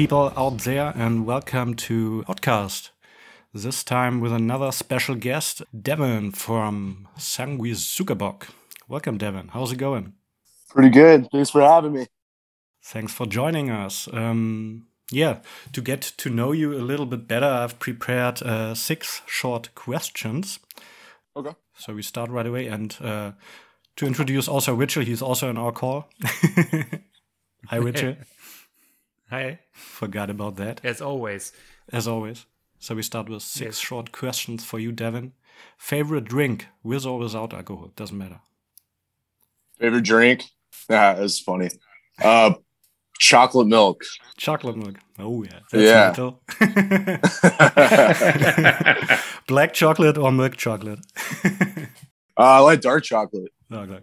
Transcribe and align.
people 0.00 0.32
out 0.34 0.56
there, 0.60 0.94
and 0.96 1.26
welcome 1.26 1.74
to 1.74 2.24
Outcast. 2.26 2.90
This 3.52 3.84
time 3.84 4.22
with 4.22 4.32
another 4.32 4.72
special 4.72 5.14
guest, 5.14 5.60
Devin 5.78 6.32
from 6.32 7.06
Sangui 7.18 7.72
Sanguisugabogg. 7.74 8.44
Welcome, 8.88 9.18
Devin. 9.18 9.48
How's 9.48 9.72
it 9.72 9.76
going? 9.76 10.14
Pretty 10.70 10.88
good. 10.88 11.28
Thanks 11.30 11.50
for 11.50 11.60
having 11.60 11.92
me. 11.92 12.06
Thanks 12.82 13.12
for 13.12 13.26
joining 13.26 13.68
us. 13.68 14.08
Um, 14.10 14.86
yeah, 15.10 15.40
to 15.74 15.82
get 15.82 16.00
to 16.16 16.30
know 16.30 16.52
you 16.52 16.72
a 16.72 16.80
little 16.80 17.04
bit 17.04 17.28
better, 17.28 17.44
I've 17.44 17.78
prepared 17.78 18.40
uh, 18.40 18.74
six 18.74 19.20
short 19.26 19.74
questions. 19.74 20.60
Okay. 21.36 21.54
So 21.76 21.92
we 21.92 22.00
start 22.00 22.30
right 22.30 22.46
away. 22.46 22.68
And 22.68 22.96
uh, 23.02 23.32
to 23.96 24.06
introduce 24.06 24.48
also 24.48 24.74
Richard, 24.74 25.06
he's 25.06 25.20
also 25.20 25.50
in 25.50 25.58
our 25.58 25.72
call. 25.72 26.08
Hi, 27.66 27.76
Richard. 27.76 28.16
Hi. 29.30 29.60
Forgot 29.72 30.28
about 30.28 30.56
that. 30.56 30.80
As 30.82 31.00
always. 31.00 31.52
As 31.92 32.08
always. 32.08 32.46
So 32.80 32.96
we 32.96 33.02
start 33.02 33.28
with 33.28 33.42
six 33.42 33.76
yes. 33.76 33.78
short 33.78 34.10
questions 34.10 34.64
for 34.64 34.80
you, 34.80 34.90
Devin. 34.90 35.34
Favorite 35.78 36.24
drink, 36.24 36.66
with 36.82 37.06
or 37.06 37.18
without 37.18 37.54
alcohol? 37.54 37.92
Doesn't 37.94 38.18
matter. 38.18 38.40
Favorite 39.78 40.02
drink? 40.02 40.44
Yeah, 40.88 41.12
it's 41.12 41.38
funny. 41.38 41.70
Uh, 42.20 42.54
chocolate 43.20 43.68
milk. 43.68 44.02
Chocolate 44.36 44.76
milk. 44.76 44.96
Oh 45.18 45.44
yeah. 45.44 45.60
yeah. 45.72 46.12
Black 49.46 49.72
chocolate 49.74 50.18
or 50.18 50.32
milk 50.32 50.56
chocolate? 50.56 50.98
uh, 51.44 51.86
I 52.36 52.58
like 52.58 52.80
dark 52.80 53.04
chocolate. 53.04 53.52
Okay. 53.72 54.00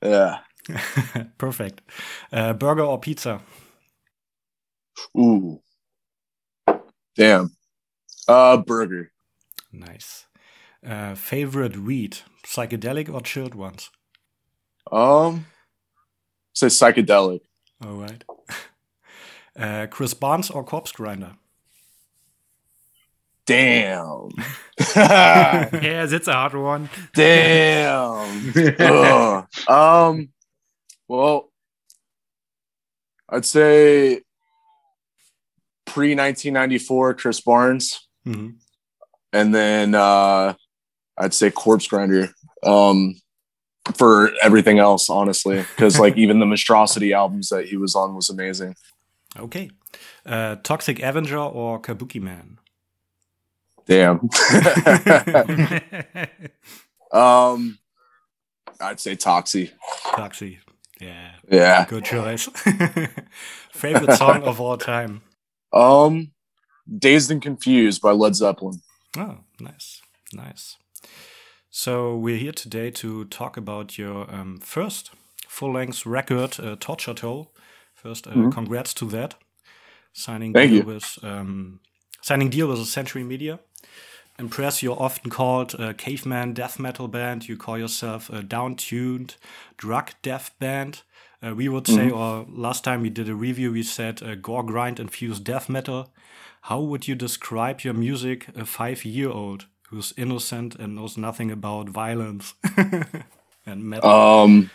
Yeah. 0.00 0.38
Perfect. 1.38 1.80
Uh, 2.32 2.52
burger 2.52 2.82
or 2.82 3.00
pizza? 3.00 3.40
Ooh. 5.16 5.60
Damn. 7.16 7.50
Uh, 8.26 8.58
burger. 8.58 9.10
Nice. 9.72 10.26
Uh, 10.86 11.14
favorite 11.14 11.76
weed, 11.76 12.18
psychedelic 12.46 13.12
or 13.12 13.20
chilled 13.20 13.54
ones? 13.54 13.90
Um, 14.90 15.46
say 16.52 16.68
psychedelic. 16.68 17.40
All 17.84 17.94
right. 17.94 18.22
Uh, 19.58 19.88
Chris 19.90 20.14
Barnes 20.14 20.50
or 20.50 20.62
Corpse 20.62 20.92
Grinder? 20.92 21.32
Damn. 23.44 24.28
yeah, 24.94 26.06
that's 26.06 26.28
a 26.28 26.32
hard 26.32 26.54
one. 26.54 26.88
Damn. 27.12 28.54
um, 29.66 30.28
well, 31.08 31.50
I'd 33.28 33.44
say 33.44 34.20
pre 35.98 36.14
1994 36.14 37.14
Chris 37.14 37.40
Barnes, 37.40 38.06
mm-hmm. 38.24 38.50
and 39.32 39.52
then 39.52 39.96
uh, 39.96 40.54
I'd 41.18 41.34
say 41.34 41.50
Corpse 41.50 41.88
Grinder 41.88 42.32
um, 42.62 43.20
for 43.94 44.30
everything 44.40 44.78
else, 44.78 45.10
honestly, 45.10 45.64
because 45.74 45.98
like 45.98 46.16
even 46.22 46.38
the 46.38 46.46
Monstrosity 46.46 47.12
albums 47.12 47.48
that 47.48 47.66
he 47.66 47.76
was 47.76 47.96
on 47.96 48.14
was 48.14 48.30
amazing. 48.30 48.76
Okay, 49.36 49.72
uh, 50.24 50.54
Toxic 50.62 51.02
Avenger 51.02 51.38
or 51.38 51.82
Kabuki 51.82 52.22
Man? 52.22 52.60
Damn. 53.84 54.20
um, 57.10 57.76
I'd 58.80 59.00
say 59.00 59.16
Toxie. 59.16 59.72
Toxie. 60.04 60.58
Yeah. 61.00 61.32
Yeah. 61.50 61.86
Good 61.88 62.04
choice. 62.04 62.46
Favorite 63.72 64.16
song 64.16 64.44
of 64.44 64.60
all 64.60 64.76
time? 64.76 65.22
Um, 65.72 66.32
Dazed 66.98 67.30
and 67.30 67.42
Confused 67.42 68.00
by 68.00 68.12
Led 68.12 68.34
Zeppelin. 68.34 68.80
Oh, 69.16 69.38
nice, 69.60 70.00
nice. 70.32 70.76
So 71.70 72.16
we're 72.16 72.38
here 72.38 72.52
today 72.52 72.90
to 72.92 73.24
talk 73.26 73.56
about 73.56 73.98
your 73.98 74.32
um, 74.34 74.58
first 74.58 75.10
full-length 75.46 76.06
record, 76.06 76.58
uh, 76.60 76.76
Tortured 76.80 77.20
Whole. 77.20 77.52
First, 77.94 78.26
uh, 78.26 78.32
mm 78.32 78.44
-hmm. 78.44 78.52
congrats 78.52 78.94
to 78.94 79.06
that. 79.08 79.36
Signing 80.12 80.54
Thank 80.54 80.70
deal 80.70 80.84
you. 80.84 80.94
with 80.94 81.18
um, 81.22 81.80
signing 82.20 82.50
deal 82.50 82.68
with 82.68 82.86
Century 82.86 83.24
Media. 83.24 83.58
Impress, 84.38 84.82
you're 84.82 85.02
often 85.02 85.30
called 85.30 85.80
a 85.80 85.94
caveman 85.94 86.54
death 86.54 86.78
metal 86.78 87.08
band. 87.08 87.48
You 87.48 87.56
call 87.56 87.78
yourself 87.78 88.30
a 88.30 88.42
down-tuned 88.42 89.36
drug 89.76 90.10
death 90.22 90.50
band. 90.58 91.02
Uh, 91.40 91.54
we 91.54 91.68
would 91.68 91.86
say, 91.86 92.06
mm 92.06 92.10
-hmm. 92.10 92.18
or 92.18 92.46
last 92.48 92.84
time 92.84 93.00
we 93.00 93.10
did 93.10 93.28
a 93.28 93.34
review, 93.34 93.72
we 93.72 93.82
said 93.82 94.22
uh, 94.22 94.34
gore 94.40 94.64
grind 94.64 94.98
infused 94.98 95.44
death 95.44 95.68
metal. 95.68 96.12
How 96.60 96.80
would 96.80 97.06
you 97.06 97.16
describe 97.16 97.76
your 97.84 97.94
music, 97.94 98.48
a 98.56 98.64
five 98.64 99.04
year 99.04 99.30
old 99.30 99.66
who's 99.90 100.12
innocent 100.16 100.78
and 100.78 100.94
knows 100.94 101.16
nothing 101.16 101.50
about 101.50 101.88
violence 101.88 102.54
and 103.66 103.84
metal? 103.84 104.10
Um, 104.10 104.70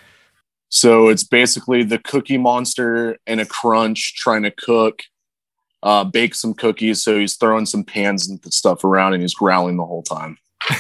so 0.70 1.10
it's 1.10 1.24
basically 1.24 1.84
the 1.84 2.00
Cookie 2.00 2.40
Monster 2.40 3.18
and 3.28 3.40
a 3.40 3.46
Crunch 3.46 4.16
trying 4.16 4.42
to 4.44 4.52
cook, 4.52 5.04
uh, 5.84 6.04
bake 6.04 6.34
some 6.34 6.56
cookies. 6.56 7.04
So 7.04 7.20
he's 7.20 7.36
throwing 7.36 7.68
some 7.68 7.84
pans 7.84 8.28
and 8.28 8.40
stuff 8.52 8.84
around 8.84 9.14
and 9.14 9.22
he's 9.22 9.36
growling 9.36 9.78
the 9.78 9.86
whole 9.86 10.02
time. 10.02 10.38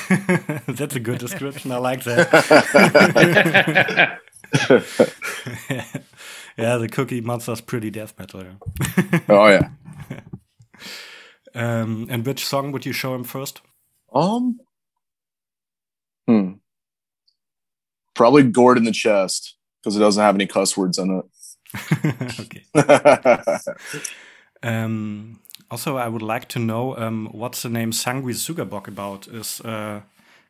That's 0.67 0.95
a 0.95 0.99
good 0.99 1.19
description. 1.19 1.71
I 1.71 1.77
like 1.77 2.03
that. 2.05 2.29
yeah, 6.57 6.77
the 6.77 6.87
Cookie 6.91 7.21
Monster's 7.21 7.61
pretty 7.61 7.89
death 7.89 8.13
metal. 8.19 8.43
Yeah. 8.43 9.19
oh 9.29 9.47
yeah. 9.47 9.69
um, 11.55 12.07
and 12.09 12.25
which 12.25 12.45
song 12.45 12.71
would 12.71 12.85
you 12.85 12.93
show 12.93 13.15
him 13.15 13.23
first? 13.23 13.61
Um. 14.13 14.59
Hmm. 16.27 16.53
Probably 18.13 18.43
gored 18.43 18.77
in 18.77 18.83
the 18.83 18.91
chest 18.91 19.55
because 19.81 19.95
it 19.95 19.99
doesn't 19.99 20.21
have 20.21 20.35
any 20.35 20.45
cuss 20.45 20.77
words 20.77 20.99
in 20.99 21.19
it. 21.19 21.25
okay. 22.39 22.63
um, 24.61 25.39
also, 25.71 25.97
I 25.97 26.07
would 26.07 26.21
like 26.21 26.47
to 26.49 26.59
know 26.59 26.95
um, 26.97 27.29
what's 27.31 27.63
the 27.63 27.69
name 27.69 27.91
Sangui 27.91 28.35
Sanguisugabogg 28.35 28.87
about? 28.87 29.27
Is 29.27 29.59
uh, 29.61 30.01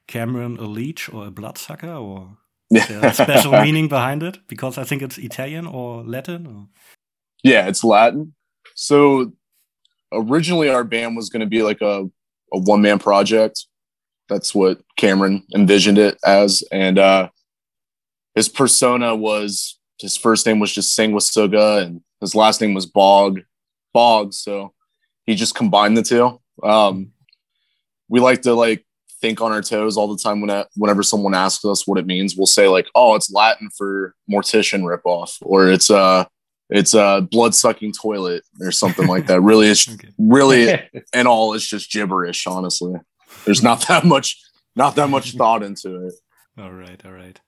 Cameron 0.08 0.58
a 0.58 0.66
leech 0.66 1.08
or 1.14 1.28
a 1.28 1.32
bloodsucker 1.32 1.94
or? 1.94 2.38
A 2.76 3.14
special 3.14 3.52
meaning 3.64 3.88
behind 3.88 4.24
it? 4.24 4.40
Because 4.48 4.78
I 4.78 4.84
think 4.84 5.02
it's 5.02 5.18
Italian 5.18 5.66
or 5.66 6.04
Latin. 6.04 6.48
Or? 6.48 6.68
Yeah, 7.44 7.68
it's 7.68 7.84
Latin. 7.84 8.34
So 8.76 9.34
originally, 10.12 10.70
our 10.70 10.84
band 10.84 11.16
was 11.16 11.30
going 11.30 11.42
to 11.42 11.48
be 11.48 11.64
like 11.64 11.82
a, 11.82 12.10
a 12.54 12.58
one 12.58 12.82
man 12.82 13.00
project. 13.00 13.66
That's 14.30 14.56
what 14.56 14.82
Cameron 14.98 15.44
envisioned 15.54 15.98
it 15.98 16.18
as. 16.26 16.64
And 16.72 16.98
uh, 16.98 17.30
his 18.36 18.50
persona 18.50 19.16
was 19.16 19.80
his 20.00 20.18
first 20.18 20.46
name 20.46 20.60
was 20.60 20.72
just 20.72 20.98
Sanguisuga 20.98 21.84
and 21.84 22.02
his 22.20 22.36
last 22.36 22.62
name 22.62 22.74
was 22.74 22.86
Bog, 22.86 23.42
Bog. 23.94 24.34
So 24.34 24.74
he 25.26 25.36
just 25.36 25.56
combined 25.56 25.98
the 25.98 26.04
two. 26.04 26.40
Um, 26.62 27.12
we 28.10 28.20
like 28.20 28.42
to 28.44 28.54
like 28.54 28.86
think 29.24 29.40
on 29.40 29.54
our 29.54 29.62
toes 29.62 29.96
all 29.96 30.14
the 30.14 30.22
time 30.22 30.42
when 30.42 30.66
whenever 30.76 31.02
someone 31.02 31.34
asks 31.34 31.64
us 31.64 31.88
what 31.88 31.98
it 31.98 32.06
means 32.06 32.36
we'll 32.36 32.46
say 32.46 32.68
like 32.68 32.88
oh 32.94 33.16
it's 33.16 33.32
latin 33.32 33.70
for 33.78 34.14
mortician 34.30 34.82
ripoff 34.84 35.38
or 35.42 35.70
it's 35.70 35.90
a 35.90 36.28
it's 36.70 36.94
a 36.94 37.26
blood 37.30 37.54
sucking 37.54 37.94
toilet 37.94 38.44
or 38.60 38.72
something 38.72 39.08
like 39.08 39.28
that. 39.28 39.42
Really 39.42 39.68
it's 39.68 39.88
okay. 39.94 40.10
really 40.18 40.82
and 41.14 41.28
all 41.28 41.54
it's 41.54 41.68
just 41.68 41.92
gibberish 41.92 42.48
honestly. 42.48 42.96
There's 43.46 43.64
not 43.64 43.88
that 43.88 44.04
much 44.04 44.42
not 44.76 44.96
that 44.96 45.10
much 45.10 45.34
thought 45.38 45.64
into 45.64 46.08
it. 46.08 46.14
All 46.58 46.72
right 46.72 47.02
all 47.06 47.14
right. 47.14 47.40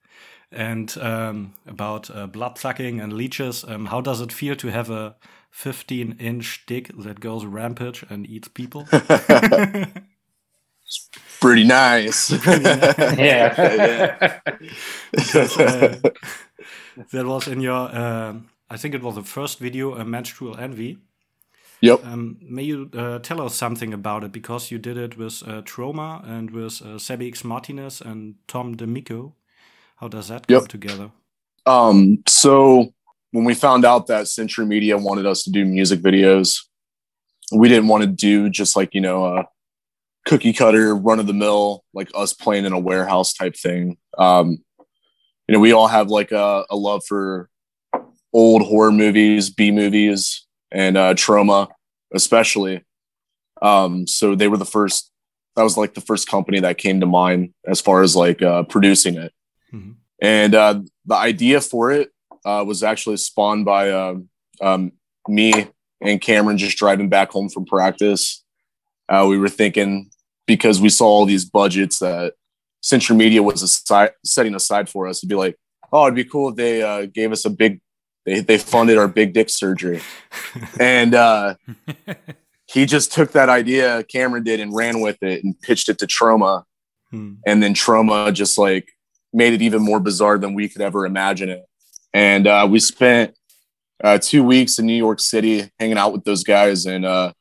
And 0.51 0.95
um, 1.00 1.55
about 1.67 2.15
uh, 2.15 2.27
blood 2.27 2.57
sucking 2.57 3.01
and 3.01 3.13
leeches 3.13 3.65
um, 3.67 3.88
how 3.88 4.00
does 4.00 4.21
it 4.21 4.31
feel 4.31 4.55
to 4.57 4.67
have 4.67 4.89
a 4.89 5.15
15 5.51 6.17
inch 6.19 6.63
dick 6.67 6.91
that 6.97 7.19
goes 7.19 7.45
rampage 7.45 8.05
and 8.09 8.27
eats 8.27 8.47
people 8.47 8.88
pretty 11.47 11.63
nice. 11.63 12.31
yeah. 12.31 13.18
yeah. 13.18 14.39
Because, 15.12 15.57
uh, 15.57 16.00
that 17.12 17.25
was 17.25 17.47
in 17.47 17.62
your, 17.62 17.89
uh, 17.94 18.33
I 18.69 18.77
think 18.77 18.95
it 18.95 19.03
was 19.03 19.15
the 19.15 19.24
first 19.24 19.59
video, 19.59 20.00
uh, 20.00 20.03
Menstrual 20.03 20.57
Envy. 20.57 20.97
Yep. 21.81 22.06
Um, 22.06 22.38
may 22.42 22.63
you 22.63 22.89
uh, 22.97 23.19
tell 23.19 23.42
us 23.42 23.53
something 23.53 23.94
about 23.94 24.24
it 24.24 24.31
because 24.31 24.71
you 24.71 24.80
did 24.80 24.97
it 24.97 25.18
with 25.18 25.44
uh, 25.45 25.62
Troma 25.62 26.27
and 26.27 26.50
with 26.50 26.81
uh, 26.81 26.97
Sebi 26.97 27.27
X 27.27 27.44
Martinez 27.44 28.01
and 28.01 28.36
Tom 28.48 28.75
D'Amico. 28.75 29.36
How 29.98 30.07
does 30.07 30.30
that 30.30 30.45
yep. 30.48 30.62
come 30.62 30.68
together? 30.68 31.12
Um, 31.68 32.24
so 32.27 32.94
when 33.31 33.44
we 33.44 33.53
found 33.53 33.86
out 33.86 34.07
that 34.07 34.27
Century 34.27 34.65
Media 34.65 34.98
wanted 34.98 35.25
us 35.25 35.44
to 35.44 35.51
do 35.51 35.65
music 35.65 36.00
videos, 36.00 36.57
we 37.51 37.69
didn't 37.69 37.88
want 37.88 38.03
to 38.03 38.07
do 38.07 38.50
just 38.50 38.75
like 38.75 38.95
you 38.95 39.01
know 39.01 39.25
uh, 39.25 39.44
cookie 40.25 40.54
cutter, 40.54 40.95
run 40.95 41.19
of 41.19 41.27
the 41.27 41.33
mill, 41.33 41.83
like 41.94 42.10
us 42.13 42.33
playing 42.33 42.66
in 42.66 42.74
a 42.74 42.80
warehouse 42.80 43.33
type 43.33 43.56
thing. 43.56 43.98
Um, 44.18 44.63
you 45.48 45.54
know, 45.54 45.60
we 45.60 45.72
all 45.72 45.88
have 45.88 46.10
like 46.10 46.31
a, 46.31 46.66
a 46.69 46.75
love 46.75 47.04
for 47.07 47.50
old 48.33 48.63
horror 48.63 48.92
movies, 48.92 49.50
B 49.50 49.72
movies, 49.72 50.45
and 50.72 50.98
uh, 50.98 51.13
Troma, 51.13 51.69
especially. 52.13 52.83
Um, 53.62 54.07
so 54.07 54.36
they 54.36 54.48
were 54.48 54.57
the 54.57 54.66
first. 54.66 55.12
That 55.56 55.63
was 55.63 55.77
like 55.77 55.94
the 55.94 56.01
first 56.01 56.27
company 56.27 56.60
that 56.60 56.77
came 56.77 57.00
to 57.00 57.06
mind 57.06 57.54
as 57.66 57.80
far 57.80 58.01
as 58.01 58.13
like 58.13 58.42
uh, 58.42 58.63
producing 58.63 59.16
it. 59.16 59.31
Mm-hmm. 59.74 59.92
And 60.22 60.56
uh, 60.56 60.81
the 61.06 61.16
idea 61.16 61.62
for 61.62 61.92
it 61.92 62.12
uh, 62.44 62.66
was 62.68 62.83
actually 62.83 63.18
spawned 63.18 63.63
by 63.63 63.89
uh, 63.89 64.16
um, 64.62 64.92
me 65.30 65.68
and 66.01 66.19
Cameron 66.19 66.57
just 66.57 66.77
driving 66.77 67.07
back 67.07 67.31
home 67.31 67.48
from 67.48 67.66
practice. 67.66 68.44
Uh, 69.07 69.25
we 69.30 69.38
were 69.38 69.48
thinking 69.48 70.10
because 70.45 70.81
we 70.81 70.89
saw 70.89 71.06
all 71.06 71.25
these 71.25 71.45
budgets 71.45 72.00
that 72.00 72.33
Century 72.81 73.15
Media 73.18 73.42
was 73.42 73.62
aside, 73.62 74.12
setting 74.24 74.56
aside 74.56 74.89
for 74.89 75.07
us 75.07 75.19
to 75.19 75.27
be 75.27 75.36
like, 75.36 75.57
oh, 75.92 76.03
it'd 76.03 76.15
be 76.15 76.25
cool 76.25 76.50
if 76.50 76.56
they 76.56 76.81
uh, 76.81 77.06
gave 77.06 77.31
us 77.31 77.45
a 77.45 77.50
big, 77.50 77.81
they, 78.25 78.42
they 78.42 78.57
funded 78.57 78.97
our 78.97 79.07
big 79.07 79.33
dick 79.33 79.50
surgery. 79.50 80.01
and 80.80 81.15
uh, 81.15 81.56
he 82.68 82.86
just 82.86 83.12
took 83.12 83.31
that 83.31 83.50
idea, 83.50 84.03
Cameron 84.03 84.44
did, 84.44 84.59
and 84.59 84.75
ran 84.75 85.01
with 85.01 85.21
it 85.21 85.44
and 85.44 85.59
pitched 85.62 85.89
it 85.89 85.97
to 86.00 86.07
Troma. 86.07 86.63
Hmm. 87.12 87.36
And 87.45 87.62
then 87.63 87.74
Troma 87.74 88.33
just 88.33 88.57
like 88.57 88.89
made 89.33 89.53
it 89.53 89.62
even 89.62 89.81
more 89.81 90.00
bizarre 90.00 90.38
than 90.38 90.53
we 90.53 90.69
could 90.69 90.81
ever 90.81 91.06
imagine 91.06 91.50
it. 91.50 91.63
And 92.13 92.48
uh, 92.48 92.68
we 92.69 92.80
spent 92.80 93.36
uh, 94.03 94.18
two 94.21 94.44
weeks 94.44 94.80
in 94.80 94.86
New 94.86 94.94
York 94.94 95.19
City 95.19 95.69
hanging 95.80 95.98
out 95.98 96.13
with 96.13 96.24
those 96.24 96.44
guys 96.44 96.86
and 96.86 97.06
uh, 97.06 97.33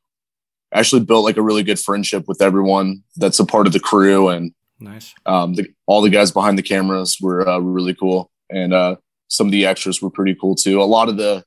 actually 0.74 1.04
built 1.04 1.24
like 1.24 1.36
a 1.36 1.42
really 1.42 1.62
good 1.62 1.78
friendship 1.78 2.24
with 2.26 2.42
everyone 2.42 3.02
that's 3.16 3.38
a 3.38 3.46
part 3.46 3.66
of 3.66 3.72
the 3.72 3.80
crew. 3.80 4.28
And 4.28 4.52
nice. 4.80 5.14
Um, 5.24 5.54
the, 5.54 5.68
all 5.86 6.02
the 6.02 6.10
guys 6.10 6.32
behind 6.32 6.58
the 6.58 6.62
cameras 6.62 7.18
were 7.20 7.48
uh, 7.48 7.58
really 7.58 7.94
cool. 7.94 8.30
And 8.50 8.74
uh, 8.74 8.96
some 9.28 9.46
of 9.46 9.52
the 9.52 9.66
extras 9.66 10.02
were 10.02 10.10
pretty 10.10 10.34
cool 10.34 10.54
too. 10.54 10.82
A 10.82 10.84
lot 10.84 11.08
of 11.08 11.16
the 11.16 11.44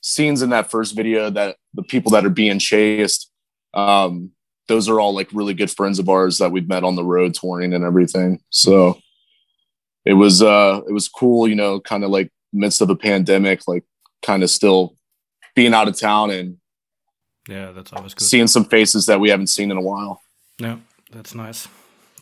scenes 0.00 0.42
in 0.42 0.50
that 0.50 0.70
first 0.70 0.96
video 0.96 1.30
that 1.30 1.56
the 1.74 1.82
people 1.82 2.10
that 2.12 2.24
are 2.24 2.30
being 2.30 2.58
chased, 2.58 3.30
um, 3.74 4.30
those 4.66 4.88
are 4.88 5.00
all 5.00 5.14
like 5.14 5.28
really 5.32 5.52
good 5.52 5.70
friends 5.70 5.98
of 5.98 6.08
ours 6.08 6.38
that 6.38 6.52
we've 6.52 6.68
met 6.68 6.84
on 6.84 6.96
the 6.96 7.04
road 7.04 7.34
touring 7.34 7.74
and 7.74 7.84
everything. 7.84 8.40
So 8.50 8.98
it 10.04 10.14
was 10.14 10.42
uh 10.42 10.80
it 10.88 10.92
was 10.92 11.08
cool, 11.08 11.48
you 11.48 11.56
know, 11.56 11.80
kind 11.80 12.04
of 12.04 12.10
like 12.10 12.30
midst 12.52 12.80
of 12.80 12.88
a 12.88 12.96
pandemic, 12.96 13.66
like 13.66 13.84
kind 14.22 14.42
of 14.42 14.48
still 14.48 14.94
being 15.54 15.74
out 15.74 15.88
of 15.88 15.98
town 15.98 16.30
and 16.30 16.56
yeah, 17.48 17.72
that's 17.72 17.92
always 17.92 18.14
good. 18.14 18.24
Seeing 18.24 18.46
some 18.46 18.64
faces 18.64 19.06
that 19.06 19.20
we 19.20 19.30
haven't 19.30 19.48
seen 19.48 19.70
in 19.70 19.76
a 19.76 19.80
while. 19.80 20.22
Yeah, 20.58 20.76
that's 21.10 21.34
nice. 21.34 21.68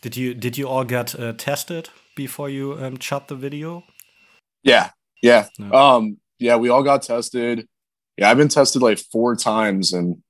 Did 0.00 0.16
you 0.16 0.34
did 0.34 0.56
you 0.56 0.68
all 0.68 0.84
get 0.84 1.18
uh, 1.18 1.32
tested 1.32 1.90
before 2.16 2.48
you 2.48 2.74
um, 2.74 2.98
shot 2.98 3.28
the 3.28 3.34
video? 3.34 3.84
Yeah, 4.62 4.90
yeah. 5.22 5.48
No. 5.58 5.72
Um, 5.72 6.18
yeah, 6.38 6.56
we 6.56 6.68
all 6.68 6.82
got 6.82 7.02
tested. 7.02 7.68
Yeah, 8.16 8.30
I've 8.30 8.36
been 8.36 8.48
tested 8.48 8.82
like 8.82 8.98
four 8.98 9.36
times 9.36 9.92
and 9.92 10.22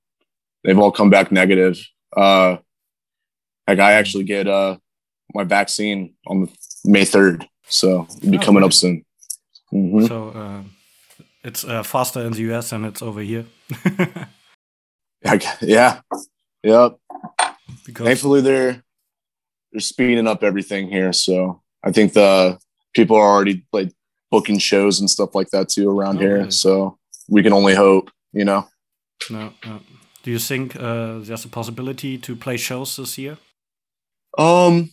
they've 0.63 0.77
all 0.77 0.91
come 0.91 1.09
back 1.09 1.31
negative. 1.31 1.79
Uh, 2.15 2.57
like 3.67 3.79
I 3.79 3.93
actually 3.93 4.23
get 4.23 4.47
uh 4.47 4.77
my 5.35 5.43
vaccine 5.43 6.15
on 6.25 6.49
May 6.83 7.05
third, 7.05 7.47
so 7.67 8.07
it'll 8.17 8.31
be 8.31 8.37
oh, 8.37 8.41
coming 8.41 8.63
okay. 8.63 8.67
up 8.67 8.73
soon. 8.73 9.05
Mm-hmm. 9.71 10.05
So 10.07 10.29
uh, 10.29 10.63
it's 11.43 11.63
uh, 11.63 11.83
faster 11.83 12.21
in 12.21 12.33
the 12.33 12.53
US 12.53 12.71
than 12.71 12.85
it's 12.85 13.03
over 13.03 13.21
here. 13.21 13.45
yeah, 15.61 16.01
yep. 16.63 16.97
Because 17.85 18.05
Thankfully, 18.05 18.41
they're 18.41 18.83
they're 19.71 19.81
speeding 19.81 20.27
up 20.27 20.43
everything 20.43 20.89
here, 20.89 21.13
so 21.13 21.61
I 21.83 21.91
think 21.91 22.13
the 22.13 22.57
people 22.93 23.15
are 23.15 23.29
already 23.29 23.65
like 23.71 23.91
booking 24.31 24.59
shows 24.59 24.99
and 24.99 25.09
stuff 25.09 25.35
like 25.35 25.49
that 25.49 25.69
too 25.69 25.89
around 25.89 26.17
oh, 26.17 26.21
here. 26.21 26.51
So 26.51 26.97
we 27.27 27.43
can 27.43 27.53
only 27.53 27.75
hope, 27.75 28.11
you 28.33 28.45
know. 28.45 28.67
No, 29.29 29.53
no. 29.65 29.81
Do 30.23 30.31
you 30.31 30.39
think 30.39 30.75
uh, 30.75 31.19
there's 31.19 31.45
a 31.45 31.49
possibility 31.49 32.17
to 32.17 32.35
play 32.35 32.57
shows 32.57 32.95
this 32.95 33.17
year? 33.17 33.37
Um, 34.37 34.91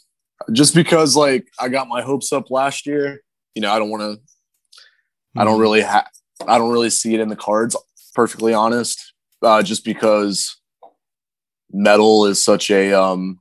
just 0.53 0.75
because 0.75 1.17
like 1.17 1.49
I 1.59 1.69
got 1.69 1.89
my 1.89 2.03
hopes 2.03 2.33
up 2.33 2.51
last 2.51 2.87
year, 2.87 3.21
you 3.55 3.63
know, 3.63 3.73
I 3.73 3.79
don't 3.79 3.91
want 3.91 4.03
to. 4.03 4.21
Mm. 5.37 5.41
I 5.41 5.45
don't 5.45 5.57
hmm. 5.57 5.61
really 5.61 5.83
have. 5.83 6.07
I 6.47 6.59
don't 6.59 6.71
really 6.71 6.91
see 6.91 7.15
it 7.15 7.21
in 7.21 7.29
the 7.29 7.37
cards. 7.37 7.77
Perfectly 8.15 8.55
honest, 8.55 9.13
uh, 9.43 9.63
just 9.63 9.85
because 9.85 10.57
metal 11.71 12.27
is 12.27 12.43
such 12.43 12.71
a 12.71 12.93
um, 12.93 13.41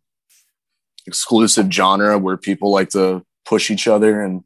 exclusive 1.08 1.72
genre 1.72 2.18
where 2.18 2.38
people 2.38 2.72
like 2.72 2.90
to 2.90 3.24
push 3.46 3.70
each 3.70 3.88
other 3.88 4.22
and 4.22 4.44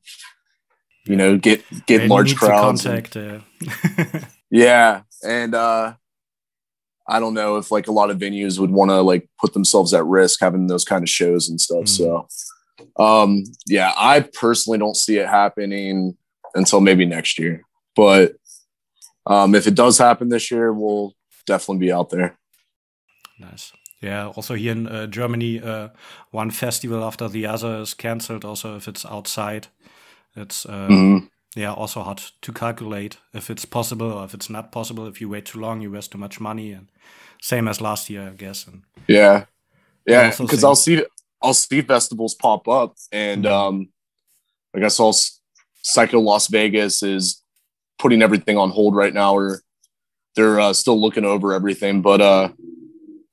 you 1.05 1.15
know 1.15 1.37
get 1.37 1.63
get 1.85 2.09
large 2.09 2.35
crowds. 2.35 2.83
Contact, 2.83 3.15
and, 3.15 3.43
uh... 4.13 4.19
yeah, 4.51 5.01
and 5.23 5.55
uh, 5.55 5.93
I 7.07 7.19
don't 7.19 7.33
know 7.33 7.57
if 7.57 7.71
like 7.71 7.87
a 7.87 7.91
lot 7.91 8.11
of 8.11 8.17
venues 8.17 8.59
would 8.59 8.71
want 8.71 8.91
to 8.91 9.01
like 9.01 9.27
put 9.39 9.53
themselves 9.53 9.93
at 9.93 10.05
risk 10.05 10.39
having 10.41 10.67
those 10.67 10.85
kind 10.85 11.03
of 11.03 11.09
shows 11.09 11.49
and 11.49 11.59
stuff. 11.59 11.85
Mm. 11.85 11.89
So, 11.89 12.27
um, 13.03 13.43
yeah, 13.65 13.91
I 13.97 14.19
personally 14.19 14.77
don't 14.77 14.95
see 14.95 15.17
it 15.17 15.27
happening 15.27 16.15
until 16.53 16.81
maybe 16.81 17.05
next 17.05 17.39
year. 17.39 17.63
But 17.95 18.35
um, 19.25 19.55
if 19.55 19.65
it 19.65 19.75
does 19.75 19.97
happen 19.97 20.29
this 20.29 20.51
year, 20.51 20.71
we'll 20.71 21.13
definitely 21.49 21.85
be 21.87 21.91
out 21.91 22.09
there. 22.09 22.37
Nice. 23.39 23.73
Yeah. 24.01 24.27
Also 24.27 24.53
here 24.55 24.71
in 24.71 24.87
uh, 24.87 25.07
Germany, 25.07 25.61
uh, 25.61 25.89
one 26.31 26.51
festival 26.51 27.03
after 27.03 27.27
the 27.27 27.45
other 27.45 27.81
is 27.81 27.93
cancelled. 27.93 28.45
Also, 28.45 28.77
if 28.77 28.87
it's 28.87 29.05
outside, 29.05 29.67
it's 30.35 30.65
uh, 30.65 30.87
mm-hmm. 30.87 31.25
yeah 31.55 31.73
also 31.73 32.01
hard 32.01 32.21
to 32.41 32.53
calculate 32.53 33.17
if 33.33 33.49
it's 33.49 33.65
possible 33.65 34.11
or 34.11 34.25
if 34.25 34.33
it's 34.33 34.49
not 34.49 34.71
possible. 34.71 35.07
If 35.07 35.19
you 35.21 35.29
wait 35.29 35.45
too 35.45 35.59
long, 35.59 35.81
you 35.81 35.91
waste 35.91 36.11
too 36.11 36.17
much 36.17 36.39
money, 36.39 36.71
and 36.71 36.87
same 37.41 37.67
as 37.67 37.81
last 37.81 38.09
year, 38.09 38.29
I 38.29 38.35
guess. 38.35 38.67
And 38.67 38.83
yeah, 39.07 39.45
yeah, 40.05 40.31
because 40.37 40.63
I'll 40.63 40.75
see 40.75 41.03
I'll 41.41 41.53
see 41.53 41.81
festivals 41.81 42.35
pop 42.35 42.67
up, 42.67 42.95
and 43.11 43.43
mm-hmm. 43.43 43.53
um, 43.53 43.89
I 44.75 44.79
guess 44.79 44.99
all 44.99 45.15
Psycho 45.81 46.19
Las 46.19 46.47
Vegas 46.47 47.03
is 47.03 47.41
putting 47.97 48.21
everything 48.21 48.57
on 48.57 48.69
hold 48.69 48.95
right 48.95 49.13
now, 49.13 49.35
or 49.35 49.61
they're 50.39 50.59
uh, 50.59 50.73
still 50.73 50.99
looking 50.99 51.25
over 51.25 51.53
everything. 51.53 52.01
But 52.01 52.21
uh, 52.21 52.49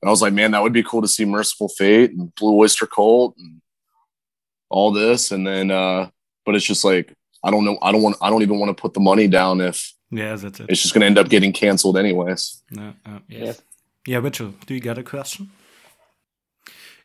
I 0.05 0.09
was 0.09 0.21
like, 0.21 0.33
man, 0.33 0.51
that 0.51 0.61
would 0.61 0.73
be 0.73 0.83
cool 0.83 1.01
to 1.01 1.07
see 1.07 1.25
Mercyful 1.25 1.69
Fate 1.69 2.11
and 2.11 2.33
Blue 2.35 2.59
Oyster 2.59 2.85
Cult 2.85 3.35
and 3.37 3.61
all 4.69 4.91
this, 4.91 5.31
and 5.31 5.47
then 5.47 5.71
uh, 5.71 6.09
but 6.45 6.55
it's 6.55 6.65
just 6.65 6.83
like 6.83 7.13
I 7.43 7.51
don't 7.51 7.63
know. 7.63 7.77
I 7.81 7.91
don't 7.91 8.01
want. 8.01 8.17
I 8.21 8.29
don't 8.29 8.41
even 8.41 8.59
want 8.59 8.75
to 8.75 8.81
put 8.81 8.93
the 8.93 8.99
money 8.99 9.27
down 9.27 9.61
if 9.61 9.93
yeah, 10.11 10.35
that's 10.35 10.59
it. 10.59 10.65
It's 10.69 10.81
just 10.81 10.93
going 10.93 11.01
to 11.01 11.07
end 11.07 11.17
up 11.17 11.29
getting 11.29 11.53
canceled 11.53 11.97
anyways. 11.97 12.61
No, 12.71 12.93
uh, 13.05 13.19
yes. 13.29 13.61
Yeah, 14.05 14.19
Mitchell, 14.19 14.53
do 14.65 14.73
you 14.73 14.79
get 14.79 14.97
a 14.97 15.03
question? 15.03 15.49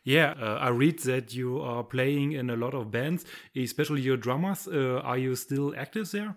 Yeah, 0.05 0.33
uh, 0.41 0.57
I 0.59 0.69
read 0.69 0.99
that 0.99 1.33
you 1.33 1.61
are 1.61 1.83
playing 1.83 2.33
in 2.33 2.49
a 2.49 2.57
lot 2.57 2.73
of 2.73 2.91
bands, 2.91 3.25
especially 3.55 4.01
your 4.01 4.17
drummers. 4.17 4.67
Uh, 4.67 5.01
are 5.03 5.17
you 5.17 5.35
still 5.35 5.73
active 5.77 6.11
there? 6.11 6.35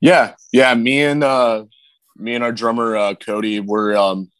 Yeah, 0.00 0.34
yeah. 0.52 0.74
Me 0.74 1.02
and 1.02 1.24
uh, 1.24 1.64
me 2.16 2.34
and 2.34 2.44
our 2.44 2.52
drummer 2.52 2.96
uh, 2.96 3.14
Cody, 3.14 3.60
we're 3.60 3.96
um, 3.96 4.30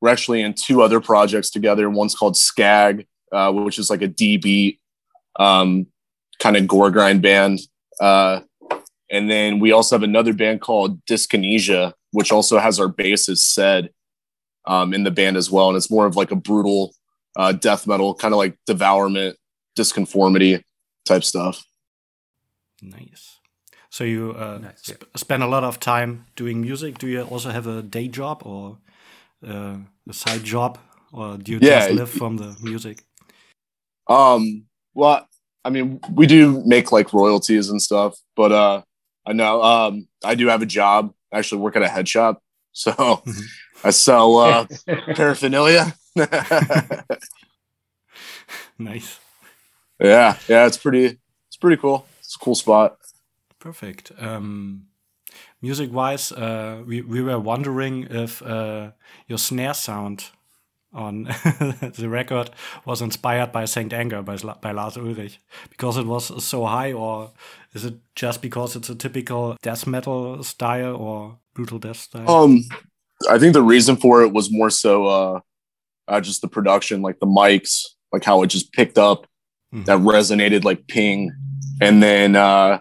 we're 0.00 0.10
actually 0.10 0.42
in 0.42 0.54
two 0.54 0.82
other 0.82 1.00
projects 1.00 1.50
together. 1.50 1.88
One's 1.88 2.14
called 2.14 2.36
Skag, 2.36 3.06
uh, 3.32 3.52
which 3.52 3.78
is 3.78 3.90
like 3.90 4.02
a 4.02 4.08
D 4.08 4.36
beat 4.36 4.80
um, 5.38 5.86
kind 6.38 6.56
of 6.56 6.66
gore 6.66 6.90
grind 6.90 7.22
band. 7.22 7.60
Uh, 8.00 8.40
and 9.10 9.30
then 9.30 9.60
we 9.60 9.72
also 9.72 9.94
have 9.94 10.02
another 10.02 10.32
band 10.32 10.60
called 10.60 11.04
Dyskinesia, 11.04 11.92
which 12.12 12.32
also 12.32 12.58
has 12.58 12.80
our 12.80 12.88
bassist 12.88 13.38
said 13.38 13.90
um, 14.66 14.94
in 14.94 15.04
the 15.04 15.10
band 15.10 15.36
as 15.36 15.50
well. 15.50 15.68
And 15.68 15.76
it's 15.76 15.90
more 15.90 16.06
of 16.06 16.16
like 16.16 16.30
a 16.30 16.36
brutal 16.36 16.94
uh, 17.36 17.52
death 17.52 17.86
metal, 17.86 18.14
kind 18.14 18.34
of 18.34 18.38
like 18.38 18.56
devourment, 18.66 19.36
disconformity 19.76 20.64
type 21.04 21.24
stuff. 21.24 21.64
Nice. 22.80 23.31
So 23.92 24.04
you 24.04 24.32
uh, 24.32 24.58
nice, 24.62 24.80
sp 24.88 25.04
spend 25.14 25.42
a 25.42 25.46
lot 25.46 25.64
of 25.64 25.78
time 25.78 26.24
doing 26.34 26.62
music. 26.62 26.96
Do 26.96 27.06
you 27.06 27.24
also 27.24 27.50
have 27.50 27.66
a 27.66 27.82
day 27.82 28.08
job 28.08 28.40
or 28.42 28.78
uh, 29.46 29.76
a 30.08 30.12
side 30.14 30.44
job, 30.44 30.78
or 31.12 31.36
do 31.36 31.52
you 31.52 31.58
yeah. 31.60 31.80
just 31.80 31.90
live 31.90 32.08
from 32.10 32.38
the 32.38 32.56
music? 32.62 33.04
Um. 34.06 34.64
Well, 34.94 35.28
I 35.62 35.68
mean, 35.68 36.00
we 36.10 36.26
do 36.26 36.62
make 36.64 36.90
like 36.90 37.12
royalties 37.12 37.68
and 37.68 37.82
stuff, 37.82 38.16
but 38.34 38.50
uh, 38.50 38.80
I 39.26 39.34
know 39.34 39.62
um, 39.62 40.08
I 40.24 40.36
do 40.36 40.46
have 40.48 40.62
a 40.62 40.66
job. 40.66 41.12
I 41.30 41.40
actually 41.40 41.60
work 41.60 41.76
at 41.76 41.82
a 41.82 41.88
head 41.88 42.08
shop, 42.08 42.42
so 42.72 42.92
mm-hmm. 42.92 43.40
I 43.84 43.90
sell 43.90 44.38
uh, 44.38 44.66
paraphernalia. 45.14 45.94
nice. 48.78 49.20
Yeah, 50.00 50.38
yeah, 50.48 50.66
it's 50.66 50.78
pretty. 50.78 51.18
It's 51.48 51.58
pretty 51.60 51.76
cool. 51.76 52.06
It's 52.20 52.36
a 52.36 52.38
cool 52.38 52.54
spot. 52.54 52.96
Perfect. 53.62 54.10
Um, 54.18 54.88
music 55.60 55.92
wise, 55.92 56.32
uh, 56.32 56.82
we 56.84 57.00
we 57.00 57.22
were 57.22 57.38
wondering 57.38 58.08
if 58.10 58.42
uh, 58.42 58.90
your 59.28 59.38
snare 59.38 59.74
sound 59.74 60.30
on 60.92 61.22
the 61.96 62.08
record 62.08 62.50
was 62.84 63.00
inspired 63.00 63.52
by 63.52 63.64
Saint 63.64 63.92
Anger 63.92 64.20
by, 64.20 64.36
by 64.60 64.72
Lars 64.72 64.96
Ulrich 64.96 65.38
because 65.70 65.96
it 65.96 66.06
was 66.06 66.44
so 66.44 66.66
high, 66.66 66.92
or 66.92 67.30
is 67.72 67.84
it 67.84 67.94
just 68.16 68.42
because 68.42 68.74
it's 68.74 68.90
a 68.90 68.96
typical 68.96 69.56
death 69.62 69.86
metal 69.86 70.42
style, 70.42 70.96
or 70.96 71.38
brutal 71.54 71.78
death 71.78 71.98
style? 71.98 72.28
Um, 72.28 72.64
I 73.30 73.38
think 73.38 73.52
the 73.52 73.62
reason 73.62 73.94
for 73.96 74.22
it 74.22 74.32
was 74.32 74.50
more 74.50 74.70
so 74.70 75.06
uh, 75.06 75.40
uh 76.08 76.20
just 76.20 76.42
the 76.42 76.48
production, 76.48 77.00
like 77.00 77.20
the 77.20 77.26
mics, 77.26 77.84
like 78.12 78.24
how 78.24 78.42
it 78.42 78.48
just 78.48 78.72
picked 78.72 78.98
up, 78.98 79.28
Mhm. 79.72 79.84
that 79.84 80.00
resonated 80.00 80.64
like 80.64 80.88
ping, 80.88 81.30
and 81.80 82.02
then 82.02 82.34
uh, 82.34 82.80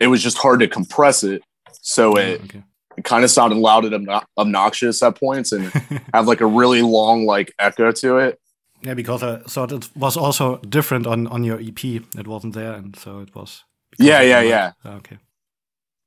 it 0.00 0.06
was 0.08 0.22
just 0.22 0.38
hard 0.38 0.60
to 0.60 0.68
compress 0.68 1.24
it, 1.24 1.42
so 1.82 2.12
Oh, 2.12 2.16
it 2.20 2.40
okay. 2.44 2.62
it 2.96 3.04
kind 3.04 3.24
of 3.24 3.30
sounded 3.30 3.56
loud 3.58 3.84
and 3.84 3.94
obno- 4.06 4.24
obnoxious 4.36 5.02
at 5.02 5.18
points, 5.18 5.52
and 5.52 5.64
have 6.14 6.26
like 6.28 6.40
a 6.40 6.46
really 6.46 6.82
long 6.82 7.26
like 7.26 7.52
echo 7.58 7.92
to 7.92 8.18
it. 8.18 8.38
Yeah, 8.82 8.94
because 8.94 9.22
I 9.24 9.38
thought 9.48 9.72
it 9.72 9.88
was 9.96 10.16
also 10.16 10.58
different 10.58 11.06
on 11.06 11.26
on 11.26 11.44
your 11.44 11.58
EP. 11.60 11.84
It 11.84 12.26
wasn't 12.26 12.54
there, 12.54 12.72
and 12.74 12.94
so 12.96 13.20
it 13.20 13.34
was. 13.34 13.64
Yeah, 13.98 14.20
yeah, 14.22 14.40
yeah. 14.42 14.72
Ah, 14.84 14.96
Okay. 14.96 15.18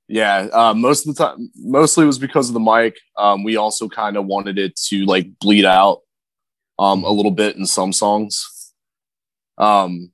Yeah, 0.07 0.48
uh, 0.51 0.74
most 0.74 1.07
of 1.07 1.15
the 1.15 1.24
time, 1.24 1.50
mostly 1.55 2.03
it 2.03 2.07
was 2.07 2.19
because 2.19 2.50
of 2.50 2.53
the 2.53 2.60
mic. 2.60 2.98
Um, 3.17 3.43
we 3.45 3.55
also 3.55 3.88
kind 3.88 4.17
of 4.17 4.25
wanted 4.25 4.57
it 4.57 4.75
to 4.89 5.05
like 5.05 5.39
bleed 5.39 5.63
out 5.65 6.00
um, 6.79 7.03
a 7.05 7.12
little 7.12 7.31
bit 7.31 7.55
in 7.55 7.65
some 7.65 7.93
songs. 7.93 8.74
Um, 9.57 10.12